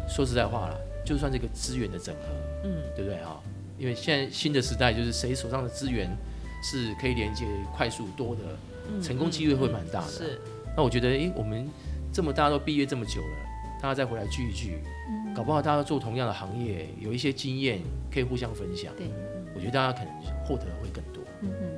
[0.09, 2.21] 说实在话了，就算这个资源的整合，
[2.63, 3.41] 嗯，对不对哈？
[3.77, 6.09] 因为现在新的时代就是谁手上的资源
[6.63, 10.11] 是可以连接快速多的，成功机会会蛮大的。
[10.11, 10.41] 是。
[10.75, 11.69] 那我觉得，哎，我们
[12.11, 13.37] 这么大家都毕业这么久了，
[13.81, 14.79] 大家再回来聚一聚，
[15.35, 17.79] 搞不好大家做同样的行业，有一些经验
[18.11, 18.93] 可以互相分享。
[18.97, 19.07] 对。
[19.55, 20.13] 我觉得大家可能
[20.45, 21.23] 获得会更多。
[21.41, 21.69] 嗯嗯。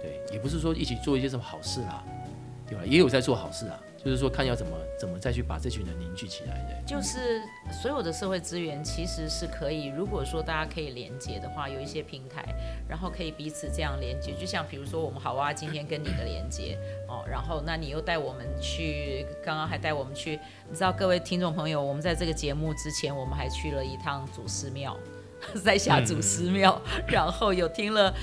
[0.00, 2.02] 对，也不是说一起做一些什么好事啦，
[2.66, 2.84] 对吧？
[2.84, 3.78] 也有在做好事啊。
[4.02, 6.82] 就是说，看要怎么怎么再去把这群人凝聚起来的。
[6.86, 12.44] 就是所有的社会资源其实是可以，如果说大家可以连接的话，有一些平台，
[12.88, 14.32] 然后可以彼此这样连接。
[14.34, 24.96] 就像比如说我们好哇今天跟你的连接哦，然后那你又带我们去，刚刚还带我们去，你知道各位听众朋友，我们在这个节目之前，我们还去了一趟祖师庙，
[25.62, 28.14] 在下祖师庙，然后有听了。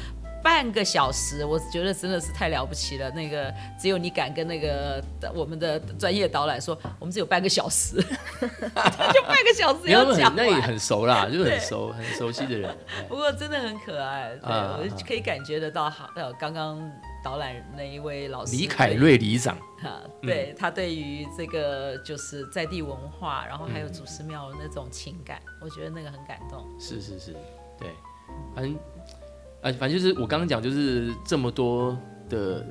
[0.45, 3.10] 半个小时，我觉得真的是太了不起了。
[3.10, 5.03] 那个只有你敢跟那个
[5.34, 7.95] 我们的专业导览说，我们只有半个小时，
[8.39, 10.31] 就半个小时要讲。
[10.36, 12.77] 那也很熟啦，就是很熟、很熟悉的人。
[13.10, 15.91] 不过真的很可爱，对，我可以感觉得到。
[16.15, 16.79] 呃，刚刚
[17.23, 26.63] 导览那一位老师李凯瑞里长，哈，对他对于这个就是在地文化，然后还有祖师庙的那种情感，我觉得那个很感动。
[26.79, 27.36] 是是是，
[27.79, 27.89] 对，
[28.53, 28.77] 反正。
[29.65, 31.97] 哎，反正就是我刚刚讲，就是这么多
[32.30, 32.63] 的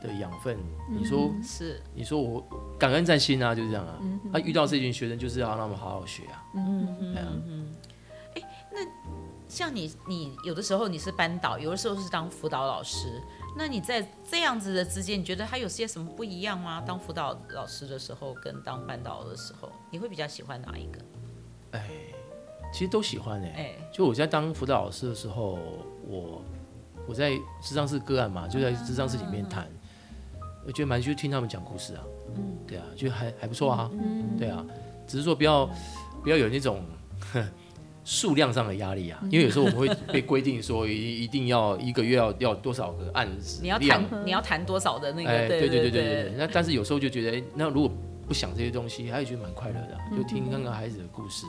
[0.00, 0.56] 的养分。
[0.88, 1.82] 你说是？
[1.92, 2.40] 你说我
[2.78, 3.98] 感恩在心啊，就是这样啊。
[4.32, 6.46] 他遇到这群学生，就是要让他们好好学啊。
[6.54, 7.74] 嗯嗯嗯。
[8.36, 8.78] 哎，那
[9.48, 13.20] 像你，你有的时候你是班导，有的时候是当辅导老师。
[13.56, 16.80] 那你在这样子的之间，你觉得他有些什么不一样吗？
[16.80, 21.00] 当辅导老师的时候跟当班导的时候，你会比较喜欢哪一个？
[21.72, 21.90] 哎。
[22.72, 25.58] 其实都喜欢哎、欸，就我在当辅导老师的时候，
[26.06, 26.40] 我
[27.08, 29.66] 我在智商室个案嘛，就在智商室里面谈，
[30.64, 32.02] 我觉得蛮去听他们讲故事啊，
[32.36, 34.64] 嗯，对啊，就还还不错啊，嗯，对啊，
[35.06, 35.68] 只是说不要
[36.22, 36.84] 不要有那种
[38.04, 47.90] 数量上的压力啊，因为有时候我们会被规定说一一定要一个月要要多少个案子，你要谈你要谈多少的那个，对对对对对，那但是有时候就觉得，那如果
[48.30, 51.46] 不想这些东西，他也觉得蛮快乐的，就听那个孩子的故事。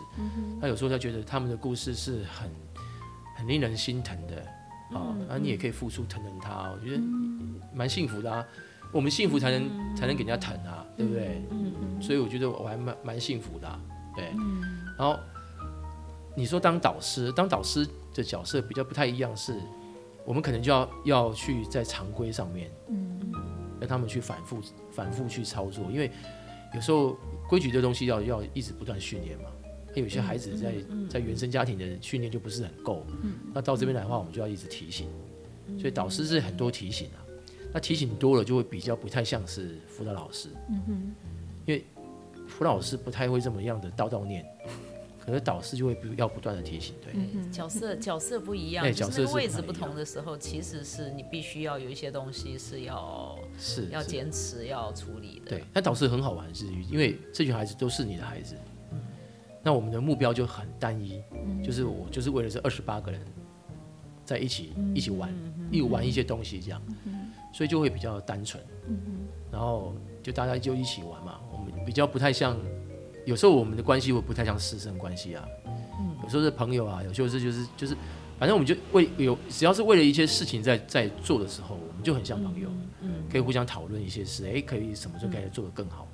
[0.59, 2.49] 他有时候他觉得他们的故事是很
[3.37, 4.37] 很令人心疼的
[4.97, 7.03] 啊，然后你也可以付出疼疼他，我觉得
[7.71, 8.43] 蛮幸福的啊。
[8.91, 11.43] 我们幸福才能才能给人家疼啊，对不对？
[12.01, 13.79] 所以我觉得我还蛮蛮幸福的，
[14.15, 14.25] 对。
[14.97, 15.19] 然后
[16.35, 19.55] 你说当导师，当导师的角色比较不太一样，是
[20.25, 22.71] 我们可能就要要去在常规上面，
[23.79, 24.59] 让他们去反复
[24.91, 26.09] 反复去操作，因为。
[26.73, 27.17] 有时候
[27.49, 29.45] 规矩这东西要要一直不断训练嘛，
[29.93, 30.73] 他有些孩子在
[31.09, 33.05] 在原生家庭的训练就不是很够，
[33.53, 35.07] 那到这边来的话，我们就要一直提醒，
[35.77, 37.19] 所以导师是很多提醒啊，
[37.73, 40.49] 那提醒多了就会比较不太像是辅导老师，
[41.65, 41.83] 因为
[42.47, 44.45] 辅导老师不太会这么样的叨叨念。
[45.23, 55.51] 可是导师就会不要不断的提醒，对，角色角色不一样，就是那个位置不同的时候，其实是你必须要有一些东西是要是要坚持要处理的。
[55.51, 58.55] 对，但导师很好玩，是因为这群孩子都是你的孩子，
[59.61, 61.21] 那我们的目标就很单一，
[61.63, 63.21] 就是我就是为了这二十八个人
[64.25, 65.31] 在一起一起玩，
[65.69, 66.81] 一起玩一些东西这样，
[67.53, 68.61] 所以就会比较单纯，
[69.51, 72.57] 然后就大家就一起玩嘛，我们比较不太像。
[73.25, 75.45] 有时候我们的关系会不太像师生关系啊，
[75.99, 77.95] 嗯有时候是朋友啊，有时候是就是就是，
[78.39, 82.69] 反正我们就为有只要是为了一些事情在在做的时候，我们就很像朋友，
[83.01, 86.07] 嗯，可以互相讨论一些事，哎，可以什么时候该做得更好，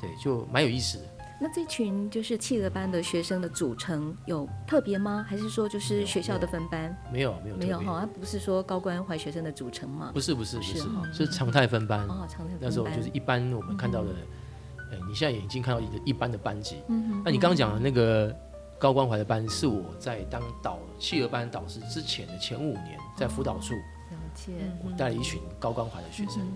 [0.00, 1.04] 对，就蛮有意思的。
[1.40, 5.26] 那这群就是企鹅班的学生的组成有特别吗？
[5.28, 6.96] 还是说就是学校的分班？
[7.12, 10.12] 没有没有没有哈，不是说高关怀学生的组成吗？
[10.14, 10.78] 不是不是不是，
[11.12, 12.06] 是常态分班。
[12.06, 12.60] 哦，常态分班。
[12.60, 14.10] 那时候就是一般我们看到的。
[14.92, 16.76] 哎，你现在已经看到一个一般的班级，
[17.24, 18.34] 那你刚刚讲的那个
[18.78, 23.74] 高关怀的班，是我在当导企鹅班导师之前的前五年，在辅导处，
[24.84, 26.46] 我带了一群高关怀的学生，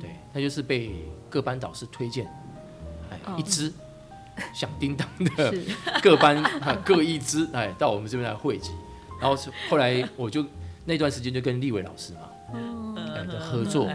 [0.00, 2.26] 对，那就是被各班导师推荐，
[3.10, 3.72] 哎，一支
[4.52, 5.54] 响叮当的
[6.02, 6.42] 各班
[6.84, 8.72] 各一支，哎，到我们这边来汇集，
[9.20, 9.36] 然后
[9.70, 10.44] 后来我就
[10.84, 12.20] 那段时间就跟立伟老师嘛。
[13.26, 13.88] 的合作，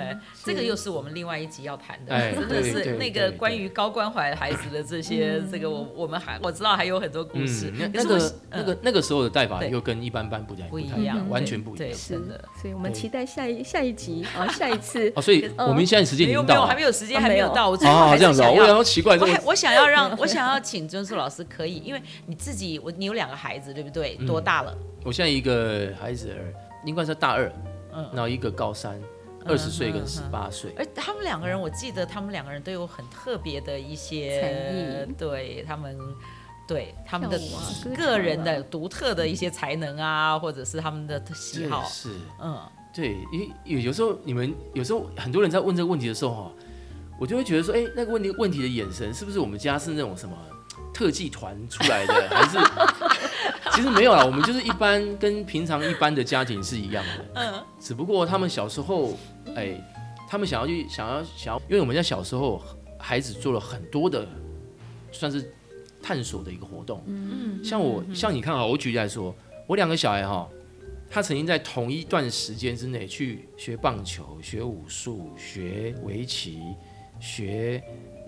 [0.44, 7.72] 这个又是我们另外一集要谈的，真的是那个关于高关怀孩子的这些，这个我我们还我知道还有很多故事。
[7.72, 11.94] 那个那个那个时候的带法又跟一般般不太不一样，完全不一样。
[11.94, 15.12] 是的，所以我们期待下一下一集啊，下一次。
[15.16, 17.70] 哦，所以我们现在时间已经到，没有，还没有时间，还没有到。
[17.70, 24.16] 我最后还是想要，我奇怪，我我想要让 我想要请尊树老师可以，因为你自己我你有两个孩子对不对？
[24.26, 24.76] 多大了？
[25.04, 26.36] 我现在一个孩子
[26.86, 27.52] 应该是大二，
[28.14, 29.00] 然后一个高三。
[29.46, 35.98] 二十岁跟十八岁，而他们两个人，我记得他们两个人都有很特别的一些才艺，对他们
[36.68, 37.40] 对他们的
[37.96, 41.86] 个人的独特的一些才能啊，或者是他们的喜好。
[41.86, 42.62] 是，嗯，
[42.94, 46.52] 对，因为有有时候你们有时候很多人在问这个问题的时候哈，
[47.18, 50.36] 我就会觉得说，哎，那个问题问题的眼神是不是我们家是那种什么
[51.00, 52.58] 特技团出来的， 还是
[53.72, 59.18] 其实没有啦，我们就是一般跟平常一般的家庭是一样的，嗯，只不过他们小时候，
[59.56, 59.82] 哎，
[60.28, 62.62] 他们想要去想要想要，因为我们家小时候
[62.98, 64.28] 孩子做了很多的，
[65.14, 65.50] 算是。
[66.02, 69.36] 探索的一个活动，嗯，像我，像你看啊，我举例来说，
[69.68, 70.48] 我两个小孩哈，
[71.10, 76.62] 他曾经在同一段时间之内去学棒球、学武术、学围棋、
[77.20, 77.84] 学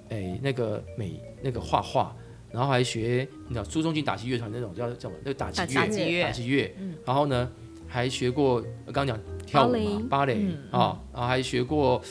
[0.10, 2.14] 诶那个美那个画画，
[2.54, 5.16] 然后还学你知道朱中庆打击乐团那种叫叫什么？
[5.24, 5.76] 那个打击乐。
[5.76, 7.50] 打击乐，打击乐，然后呢
[7.88, 8.62] 还学过
[8.94, 10.48] 刚刚讲跳舞嘛芭蕾。
[10.72, 12.02] 啊，然后还学过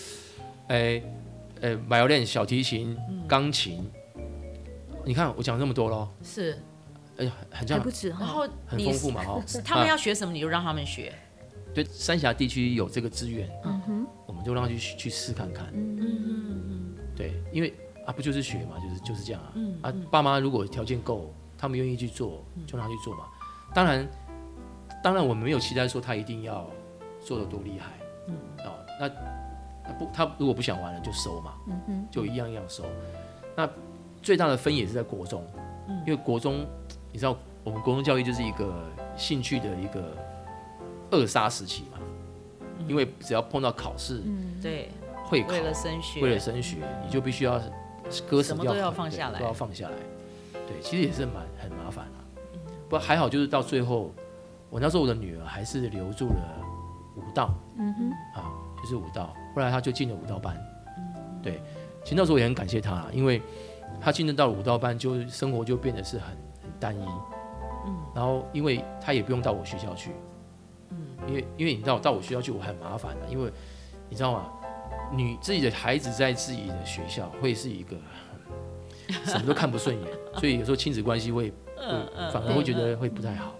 [0.68, 1.02] 诶
[1.60, 2.96] 诶 violin 小提琴、
[3.28, 3.88] 钢琴。
[5.04, 6.58] 你看我讲这么多喽，是，
[7.16, 9.42] 哎呀，很这样，不止，然后很丰富嘛哈。
[9.64, 11.12] 他们要学什么，你就让他们学。
[11.72, 15.66] 对，三峡地区有这个资源，嗯哼，我们就让他去去试看看。
[15.72, 17.72] 嗯嗯嗯对，因为
[18.10, 19.52] 啊，不就是学嘛，就是就是这样啊。
[19.82, 23.24] 啊，爸妈如果条件够，他们愿意去做，就让他去做嘛。
[23.74, 24.06] 当然，
[25.02, 26.68] 当然我们没有期待说他一定要
[27.20, 27.92] 做的多厉害。
[28.28, 28.34] 嗯。
[28.64, 31.54] 哦，那他不，他如果不想玩了，就收嘛。
[31.68, 32.08] 嗯哼。
[32.10, 32.84] 就一样一样收。
[33.56, 33.68] 那。
[34.22, 35.42] 最大的分也是在国中，
[36.06, 36.66] 因为国中，
[37.10, 40.14] 你知道，我们国中教育就是一个兴趣的一个
[41.10, 41.98] 扼杀时期嘛，
[42.86, 44.90] 因为只要碰到考试，嗯对，
[45.24, 47.58] 会考，为了升学，为了升学，你就必须要
[48.28, 49.96] 割什么，都要放下来，都要放下来，
[50.52, 52.18] 对，其实也是蛮很麻烦啊。
[52.88, 54.12] 不过还好，就是到最后，
[54.68, 56.64] 我那时候我的女儿还是留住了
[57.16, 58.50] 舞蹈，嗯哼，啊，
[58.82, 60.56] 就是舞蹈，后来她就进了舞蹈班，
[61.42, 61.60] 对，
[62.02, 63.40] 其实那时候我也很感谢她，因为。
[64.00, 66.28] 她进入到了舞蹈班，就生活就变得是很
[66.62, 67.04] 很单一，
[67.84, 70.12] 嗯，然后因为她也不用到我学校去，
[70.90, 70.96] 嗯，
[71.26, 73.52] 因为因为你知道到我学校去我很麻烦的，因为
[74.08, 74.48] 你知道吗？
[75.12, 77.96] 女自己的孩子在自己的学校会是一个
[79.24, 83.54] 什么都看不顺眼，所以有时候亲子关系会，嗯，反而会觉得会不太好。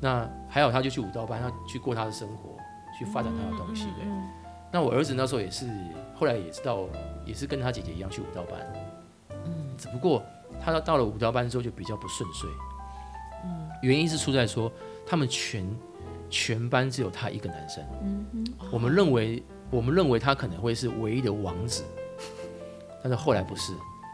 [0.00, 2.56] 那还好，他就去舞蹈班，他去过他的生活，
[2.98, 4.06] 去发展他的东西，对。
[4.70, 5.66] 那我儿子那时候也是，
[6.14, 6.86] 后来也知道，
[7.24, 8.60] 也是跟他姐姐一样去舞蹈班。
[9.78, 10.22] 只不过
[10.60, 12.50] 他到了舞蹈班之后就比较不顺遂，
[13.44, 14.70] 嗯，原因是出在说
[15.06, 15.64] 他们全
[16.28, 17.84] 全班只有他一个男生，
[18.70, 21.84] 我们认为我们认为他可能会是唯一的王子，
[23.02, 23.72] 但是后来不是，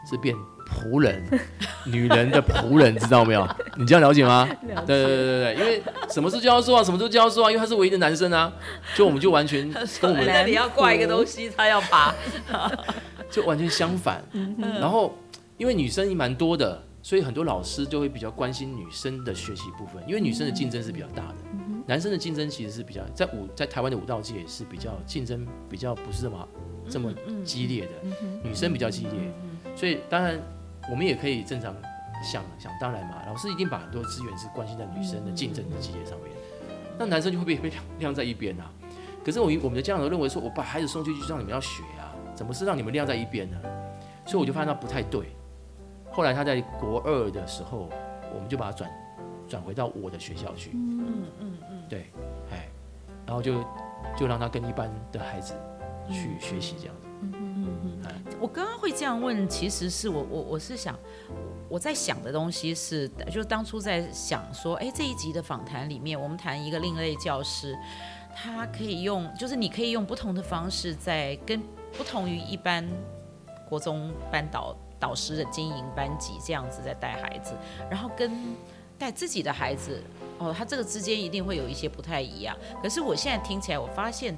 [0.09, 0.35] 是变
[0.67, 1.23] 仆人，
[1.85, 3.47] 女人的仆人，知道没有？
[3.77, 4.47] 你这样了解吗？
[4.67, 4.85] 了解。
[4.87, 8.51] 对对对对对，因为什么事就要做啊，什么都就要做啊，因为他是唯一的男生啊，
[8.95, 12.13] 就我们就完全 跟我们那里要挂一个东西，他要拔，
[13.29, 14.23] 就完全相反，
[14.79, 15.13] 然后。
[15.57, 20.03] 因为女生也蛮多的，所以很多老师就会比较关心女生的学习部分。
[20.05, 21.35] 因为女生的竞争是比较大的，
[21.85, 26.47] 男生的竞争其实是比较在舞在台湾的舞蹈界是比较竞争比较不是这么
[26.89, 27.91] 这么激烈的，
[28.43, 29.31] 女生比较激烈。
[29.75, 30.39] 所以当然
[30.89, 31.75] 我们也可以正常
[32.23, 36.31] 想想当然嘛，老师一定把很多资源是关心在女生的竞争的激烈上面，
[36.97, 38.71] 那男生就会被被晾晾在一边啊。
[39.23, 43.57] 可是我我们的家长都认为说，我把孩子送出去就让你们要学啊，怎么是让你们晾在一边呢？
[44.25, 45.27] 所以我就发现他不太对。
[46.11, 47.89] 后来他在国二的时候，
[48.33, 48.89] 我们就把他转
[49.47, 50.71] 转回到我的学校去。
[50.73, 52.05] 嗯嗯嗯，嗯对，
[52.51, 52.67] 哎，
[53.25, 53.63] 然后就
[54.17, 55.53] 就让他跟一般的孩子
[56.09, 57.07] 去学习这样子。
[57.21, 58.05] 嗯嗯嗯嗯。
[58.05, 60.97] 哎，我刚刚会这样问，其实是我我我是想
[61.69, 67.77] 我在想的东西是，就是当初在想说，哎，这一集的访谈里面，我们谈一个另类教师，
[68.35, 71.61] 他可以用，就是你可以用不同的方式，在跟
[71.97, 72.87] 不同于一般
[73.69, 74.75] 国中班导。
[74.97, 77.53] 导师的经营班级这样子在带孩子，
[77.91, 78.31] 然后跟
[78.97, 80.01] 带自己的孩子
[80.37, 82.55] 哦，他这个之间一定会有一些不太一样。
[82.81, 84.37] 可是我现在听起来，我发现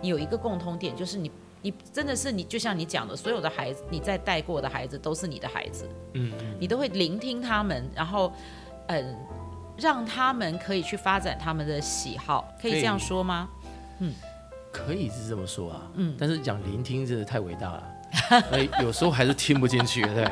[0.00, 1.30] 你有一个共通点，就是你
[1.62, 8.32] 你真的是你，就像你讲的，所有的孩子你在带过的孩子都是你的孩子，嗯，你都会聆听他们，然后
[8.86, 9.16] 嗯，
[9.76, 13.48] 让他们可以去发展他们的喜好，可以这样说吗？
[14.00, 14.14] 嗯，
[14.72, 17.94] 可以是这么说啊，嗯，但是讲聆听真的太伟大了。
[18.52, 20.26] 哎，有时候还是听不进去，对，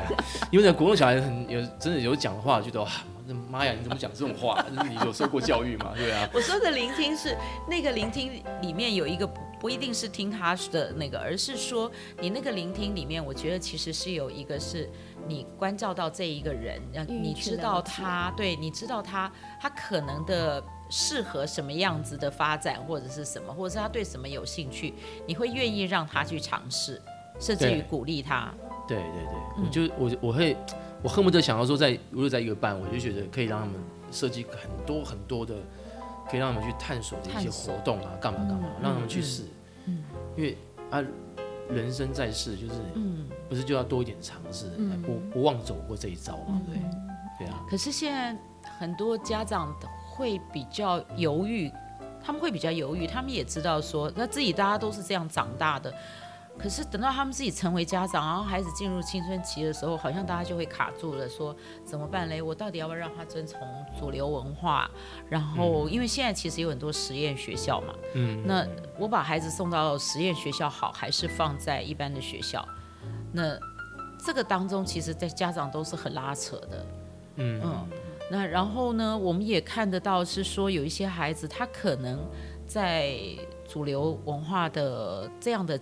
[0.49, 2.89] 因为在，国中小孩很有真的有讲的话，觉得哇，
[3.33, 4.63] 妈呀，你怎么讲这种话？
[4.63, 5.93] 就 是你有受过教育吗？
[5.95, 6.29] 对啊。
[6.33, 7.35] 我说的聆听是
[7.69, 14.89] 那个聆听里面有一个不不一定是听他的那个，而是说你那个聆听里面，我觉得其实是有一个是
[15.27, 24.93] 你关照到这一个人，让你知道他，对，你知道他他可能的适合什么样子的发展，或者是什么，或者是他对什么有兴趣，
[25.25, 27.01] 你会愿意让他去尝试。
[27.39, 28.51] 甚至于鼓励他，
[28.87, 30.57] 对对对，我就我我会
[31.03, 33.75] 我恨不得想要说，在如果在一个班，我就觉得可以让他们
[34.11, 35.55] 设计很多很多的，
[36.29, 39.43] 可以让他们去探索的一些活动啊，干嘛干嘛，让他们去试。
[39.85, 40.03] 嗯，
[40.35, 40.57] 因为
[40.89, 41.03] 啊，
[41.69, 44.69] 人生在世就是，嗯，不是就要多一点尝试，
[45.05, 46.79] 不不忘走过这一遭嘛，对，
[47.39, 47.63] 对啊。
[47.69, 48.35] 可是现在
[48.79, 49.73] 很多家长
[50.09, 51.71] 会比较犹豫，
[52.23, 55.93] 他们会比较犹豫，他们也知道说，那自己大家都是这样长大的。
[56.57, 61.55] 可是等到他们自己成为家长，然后孩子进入青春期的时候，好像大家就会卡住了，说
[61.85, 62.41] 怎么办嘞？
[62.41, 63.61] 我到底要不要让他遵从
[63.99, 64.89] 主流文化？
[65.29, 68.65] 然后，因为现在其实有很多实验学校嘛，嗯，那
[68.97, 72.67] 我把孩子送到实验学校好，还是放在一般的学校？
[73.31, 73.55] 那
[74.25, 76.85] 这个当中，其实在家长都是很拉扯的，
[77.35, 77.87] 嗯嗯。
[78.31, 82.19] 那然后呢，我们也看得到是说有一些孩子，他可能
[82.65, 83.15] 在
[83.69, 85.79] 主流文化的这样的。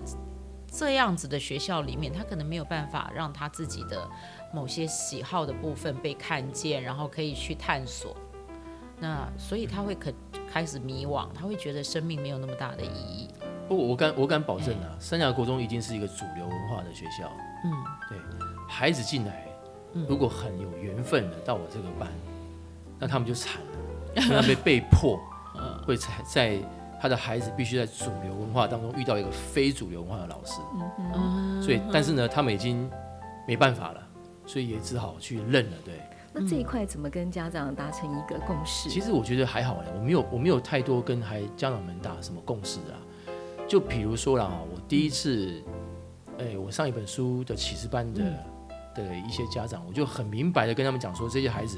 [0.77, 4.05] 这样子的学校里面，他可能没有办法让他自己的
[4.53, 8.15] 某些喜好的部分被看见，然后可以去探索。
[8.99, 10.11] 那所以他会可
[10.51, 13.29] 开始迷惘，他会觉得生命没有那么大的意义。
[13.69, 17.31] 不，我敢我敢保证啊，欸、三峡国中一定是一个主流文化的学校。
[17.63, 17.71] 嗯，
[18.09, 18.17] 对，
[18.67, 19.47] 孩子进来，
[20.07, 22.09] 如果很有缘分的到我这个班，
[22.99, 23.77] 那他们就惨了，
[24.21, 25.17] 他们被被迫
[25.85, 26.59] 会在在。
[26.99, 30.61] 他的孩子必须在主流文化当中遇到一个非主流文化的老师，
[31.13, 32.89] 嗯、所以但是呢，他们已经
[33.47, 34.01] 没办法了，
[34.45, 35.77] 所以也只好去认了。
[35.83, 36.01] 对，
[36.33, 38.89] 那这一块怎么跟家长达成一个共识？
[38.89, 42.97] 其实我觉得还好，我没有我没有太多跟孩家长们打什么共识啊。
[43.67, 45.61] 就比如说啦，我第一次，
[46.39, 48.21] 哎、欸，我上一本书的启示班的
[48.95, 51.77] 的一些家长，我就很明白的跟他们讲说，这些孩子。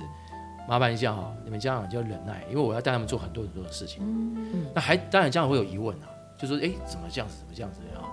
[0.67, 4.03] 麻烦一下哈，你们家长就要忍耐，因为我要带他们做很多很多的事情。
[4.03, 8.03] 嗯，那还当然家长会有疑问啊，就说哎，怎么这样子，怎么这样子啊？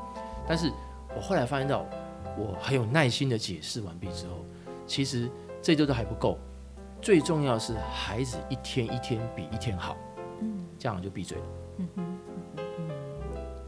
[0.47, 0.71] 但是
[1.17, 1.85] 我后来发现到，
[2.39, 4.45] 我很有耐心的解释完毕之后，
[4.87, 5.29] 其实
[5.61, 6.39] 这都都还不够，
[7.03, 9.97] 最重要是孩子一天一天比一天好，
[10.41, 11.45] 嗯，家长就闭嘴了。
[11.79, 12.05] 嗯哼。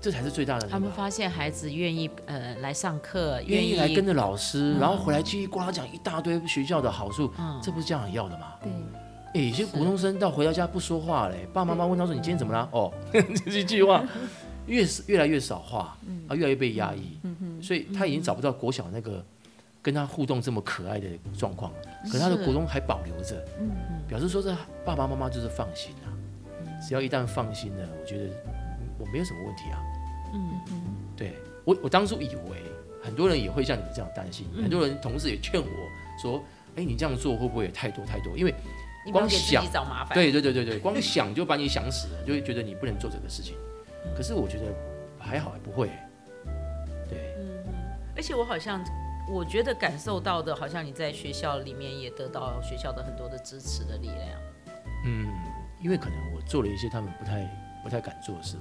[0.01, 0.69] 这才是最大的。
[0.69, 8.55] 他们发现孩子愿意呃来上课，愿意来跟着老师，嗯、然后回来叽里呱啦讲一大堆学校的好处，嗯、这不是家长要的吗？
[8.63, 8.71] 对。
[9.35, 12.93] 哎，有些国中生到回到家不说话嘞，爸爸妈妈问他说：“你今天怎么了？”哦，
[13.45, 14.03] 这一句话
[14.67, 15.97] 越越来越少话，
[16.29, 17.19] 啊，越来越被压抑。
[17.23, 17.63] 嗯哼。
[17.63, 19.23] 所以他已经找不到国小那个
[19.83, 21.71] 跟他互动这么可爱的状况，
[22.05, 23.45] 可是他的国中还保留着，
[24.09, 26.09] 表示说这爸爸妈妈就是放心啊。
[26.87, 28.31] 只要一旦放心了，我觉得
[28.99, 29.83] 我没有什么问题啊。
[30.33, 30.83] 嗯嗯，
[31.17, 31.35] 对
[31.65, 32.63] 我我当初以为
[33.03, 35.67] 很多人也会像你们这样担心，嗯、很多人同事也劝我
[36.21, 36.43] 说，
[36.75, 38.37] 哎，你这样做会不会也太多太多？
[38.37, 38.55] 因为
[39.13, 43.55] 光想找麻烦，对对对对对，光想就把你想死了，就会觉得你不能做这个事情。
[44.17, 44.65] 可是我觉得
[45.19, 45.89] 还好，还不会。
[47.09, 47.65] 对，嗯，
[48.17, 48.85] 而且我好像
[49.31, 54.29] 我觉得感受到的，好像你在学校里面也得到学校的很多的支持的力量。
[55.05, 55.29] 嗯，
[55.81, 57.49] 因为可能我做了一些他们不太
[57.87, 58.57] 不太敢做的事。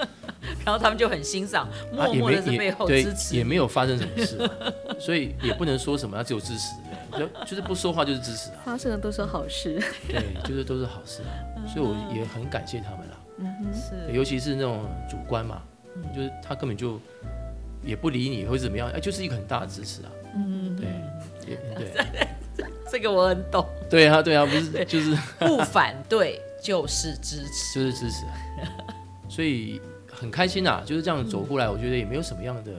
[0.64, 4.50] 然后他们就很欣赏，默默的在背后支持，也，也，也没有发生什么事，啊，
[4.98, 6.74] 所以也不能说什么，他只有支持，
[7.18, 8.56] 就就是不说话就是支持啊。
[8.64, 13.20] 发生的都是好事，对，就是都是好事啊，所以我也很感谢他们啦。
[13.38, 15.60] 嗯哼，是，尤其是那种主观嘛，
[16.14, 16.98] 就是他根本就
[17.82, 20.08] 也不理你或者怎么样，哎，就是一个很大的支持啊。
[20.34, 22.26] 嗯，对，对，
[22.90, 23.66] 这个我很懂。
[23.90, 28.24] 对啊，对啊，不是就是 不反对就是支持，就是支持，
[29.28, 29.80] 所以。
[30.16, 32.70] 很开心呐、啊，就是这样走过来，我觉得也没有什么样的，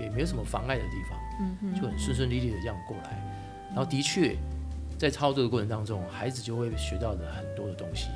[0.00, 3.22] 也没有什么妨碍的地方，嗯，就很顺顺利利的这样过来。
[3.68, 4.36] 然后的确，
[4.98, 8.08] 在操作的过程当中，孩子就会学到的很多的东西，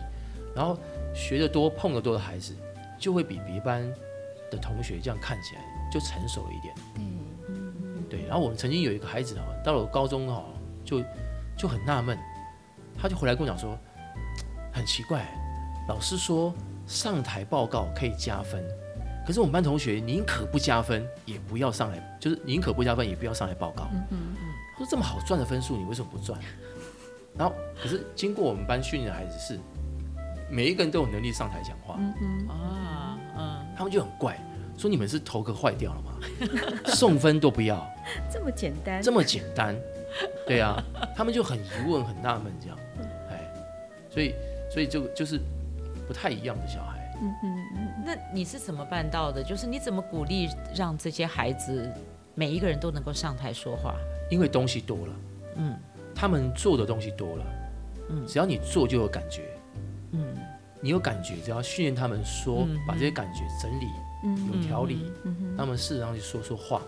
[0.52, 0.76] 然后
[1.14, 2.56] 学的多、碰的多的孩子，
[2.98, 3.88] 就会比别班
[4.50, 6.74] 的同学这样看起来就成熟了一点。
[6.96, 8.24] 嗯，对。
[8.26, 10.44] 然后我们曾经有一个孩子啊，到了高中哈，
[10.84, 11.00] 就
[11.56, 12.18] 就很纳闷，
[12.98, 13.78] 他就回来跟我讲说，
[14.76, 15.26] 很奇怪，
[15.88, 16.54] 老师说。
[16.86, 18.62] 上台报告可以加分，
[19.26, 23.88] 可是我们班同学宁可不加分，也不要上来，就是宁可不加分，也不要上来报告。
[23.92, 24.46] 嗯嗯嗯。
[24.74, 26.38] 他说这么好赚的分数，你为什么不赚？
[27.36, 27.52] 然后，
[27.82, 29.58] 可是经过我们班训练的孩子是，
[30.48, 31.96] 每一个人都有能力上台讲话。
[31.98, 33.66] 嗯嗯啊嗯。
[33.76, 34.40] 他们就很怪，
[34.78, 36.12] 说你们是头壳坏掉了吗？
[36.94, 37.84] 送分都不要。
[38.32, 39.02] 这么简单。
[39.02, 39.74] 这么简单。
[40.46, 40.80] 对啊，
[41.16, 42.78] 他们就很疑问、很纳闷这样。
[43.28, 43.52] 哎，
[44.08, 44.32] 所以，
[44.70, 45.40] 所以就就是。
[46.06, 49.42] 不太一样的小孩，嗯嗯嗯，那你是怎么办到的？
[49.42, 51.92] 就是你怎么鼓励让这些孩子
[52.36, 53.96] 每一个人都能够上台说话？
[54.30, 55.12] 因为东西多了，
[55.56, 55.76] 嗯，
[56.14, 57.44] 他们做的东西多了，
[58.10, 59.42] 嗯，只要你做就有感觉，
[60.12, 60.24] 嗯，
[60.80, 63.86] 你有感觉，只要训练他们说，嗯、把这些感觉整理，
[64.22, 66.80] 嗯，有条理，嗯，他们事实上去说说话，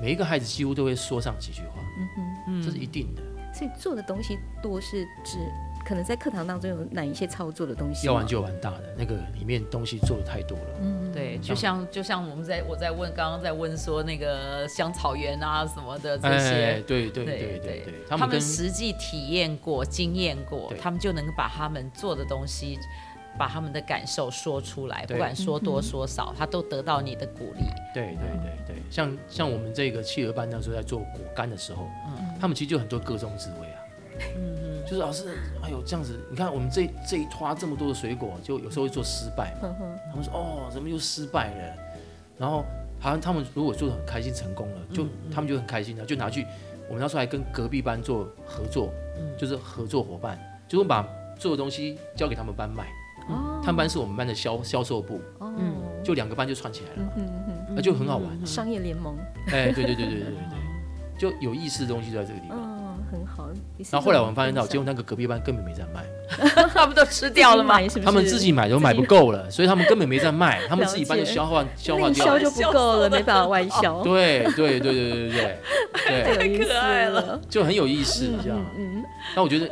[0.00, 3.22] 每一个孩子几乎都会说上几句话，嗯哼，这是一定的。
[3.52, 5.38] 所以做的东西多是指
[5.86, 8.08] 可能在课堂当中有哪一些操作的东西？
[8.08, 10.64] 要玩就玩大的，那个里面东西做的太多了。
[10.80, 22.76] 嗯，对，就像就像我们在我在问刚刚在问说那个香草园啊什么的这些，哎、对对对对对，对，他们实际体验过、经验过，他们就能把他们做的东西。
[23.38, 27.64] 把他们的感受说出来，不管说多说少，他都得到你的鼓励。
[27.92, 33.78] 对对对对，像像我们这个企鹅班那时候在做果干的时候，嗯，他们其实就很多各种滋味啊。
[34.38, 34.55] 嗯嗯，
[34.86, 39.68] 就是老师，哎呦这样子，你看我们这这一拖这么多的水果，就有时候会做失败嘛。
[40.08, 41.74] 他们说哦，怎么又失败了？
[42.38, 42.64] 然后
[43.00, 46.46] 好像他们如果做的很开心成功了，就他们就很开心了，就拿去
[46.88, 48.92] 我们那时候还跟隔壁班做合作，
[49.36, 51.06] 就是合作伙伴，就是把
[51.38, 52.86] 做的东西交给他们班卖。
[53.60, 55.74] 他们班是我们班的销销售部，嗯，
[56.04, 59.16] 就两个班就串起来了嘛，嗯嗯，那就很好玩，商业联盟，
[59.48, 62.75] 哎，对对对对对对对，就有意思的东西就在这个地方，嗯，
[63.10, 63.48] 很好。
[63.90, 66.04] 然后后来我们发现到，结果那个隔壁班根本没在卖，
[66.74, 74.02] 他们都吃掉了嘛，他们自己买都买不够了，所以他们根本没在卖，他们自己班就消化消化掉，销就不够了，没办法外销。
[74.04, 75.58] 对对对对对对
[76.06, 78.58] 对，太可爱了，就很有意思这样。
[78.76, 79.04] 嗯，
[79.34, 79.68] 那我觉得。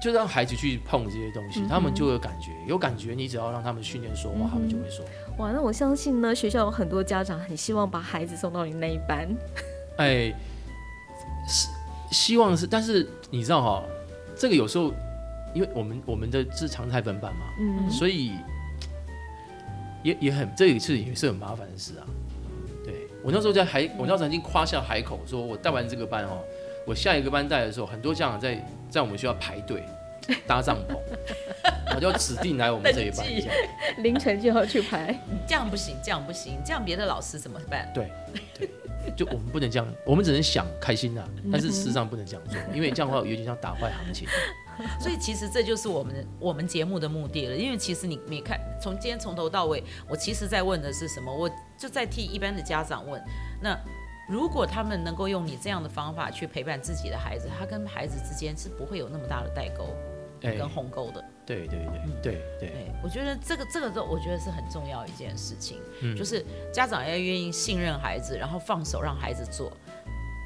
[0.00, 5.04] 就让孩子去碰这些东西，嗯、他们就有感觉，有感觉，你只要让他们训练说话，嗯、他们就会说。
[5.38, 9.28] 哇，那我相信呢，学校有很多家长很希望把孩子送到你那一班。
[9.96, 10.32] 哎，
[11.48, 11.66] 是
[12.10, 13.84] 希望是，但是你知道哈、哦，
[14.36, 14.92] 这个有时候，
[15.54, 18.32] 因为我们我们的是常态分班嘛，嗯，所以
[20.02, 22.06] 也也很这一次也是很麻烦的事啊。
[22.84, 26.42] 对，我那时候在海，我那时候曾经夸下海口，说我带完这个班哦。
[26.86, 29.84] 我下一个班带的时候，很多家长在在我们学校排队
[30.46, 30.96] 搭帐篷，
[31.94, 33.26] 我就指定来我们这一班，
[34.02, 35.14] 凌晨就要去排。
[35.46, 37.90] 这样不行，这样不行，这样别的老师怎么办？
[37.94, 38.10] 对
[38.58, 38.70] 对，
[39.16, 44.28] 就我们不能这样，我们只能想开心呐、啊，但是事实上不能这样做，因为这样的话有点像打坏行情。
[45.00, 51.34] 所以其实这就是我们我们节目的目的了，因为其实你你看，从今天从头到尾，我其实在问的是什么？
[51.34, 53.22] 我就在替一般的家长问，
[53.62, 53.78] 那。
[54.30, 59.96] 如果他们能够用你这样的方法去陪伴自己的孩子，他跟孩子之间是不会有那么大的代沟
[60.40, 61.24] 跟鸿沟的。
[61.46, 61.86] 对对对
[62.22, 65.78] 对对对，我觉得这个这个都我觉得是很重要一件事情，
[66.16, 69.72] 就是家长要愿意信任孩子，然后放手让孩子做。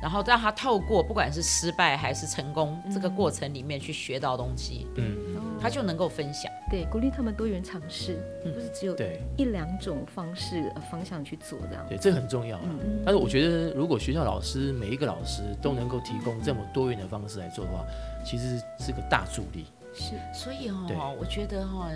[0.01, 5.17] 然后让他透过不管是失败还是成功这个过程里面去学到东西，嗯，
[5.61, 8.97] 他就能够分享，对，鼓励他们多元尝试，不是只有
[9.37, 12.59] 一两种方式方向去做这样，对，这很重要。
[13.05, 17.85] 但是我觉得，如果学校老师每一个老师都能够提供这么多元的方式来做的话，
[18.25, 19.67] 其实是个大助力。
[19.95, 21.91] 是，所以哦，我觉得哈、哦，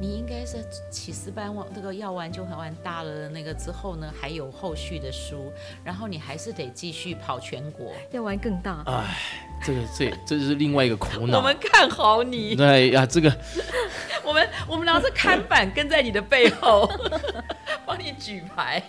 [0.00, 8.84] 你应该是起司班往这个要玩就很玩大了那个之后呢，还有后续的书，然后你还是得继续跑全国，要玩更大。
[8.86, 9.18] 哎，
[9.64, 11.38] 这个这这就是另外一个苦恼。
[11.38, 12.54] 我们看好你。
[12.54, 13.36] 对呀，这个
[14.24, 16.88] 我们我们拿着看板跟在你的背后，
[17.84, 18.80] 帮你举牌。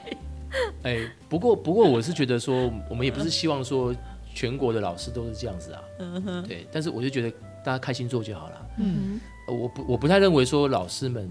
[0.83, 3.91] 哎，不过不过我是觉得说，我们也不是希望说
[4.31, 5.81] 全国的老师都是这样子啊。
[5.97, 6.43] 嗯哼。
[6.47, 7.33] 对，但是我就觉得。
[7.63, 8.67] 大家开心做就好了。
[8.77, 11.29] 嗯，我不我不太认为说老师们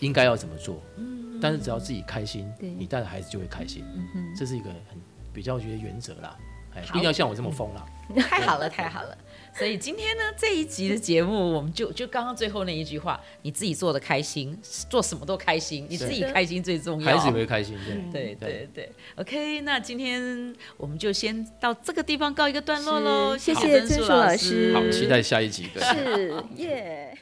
[0.00, 0.80] 应该要怎么做。
[0.96, 3.84] 嗯，但是只要自己开心，对你带的孩子就会开心。
[3.94, 4.98] 嗯哼，这是一个很
[5.32, 6.36] 比较觉得原则啦。
[6.74, 7.84] 哎，不一定要像我这么疯啦。
[8.16, 9.16] 太好了，太好了。
[9.56, 17.06] 所以今天呢，这一集的节目，我们就就刚刚最后那一句话，你自己做的开心，做什么都开心，你自己开心最重要。
[17.06, 17.76] 孩子也会开心，
[18.12, 18.92] 对对对对。
[19.16, 23.36] OK，那今天我们就先到这个地方告一个段落喽。
[23.36, 25.68] 谢谢曾树老师，好，期待下一集。
[25.74, 27.18] 是耶。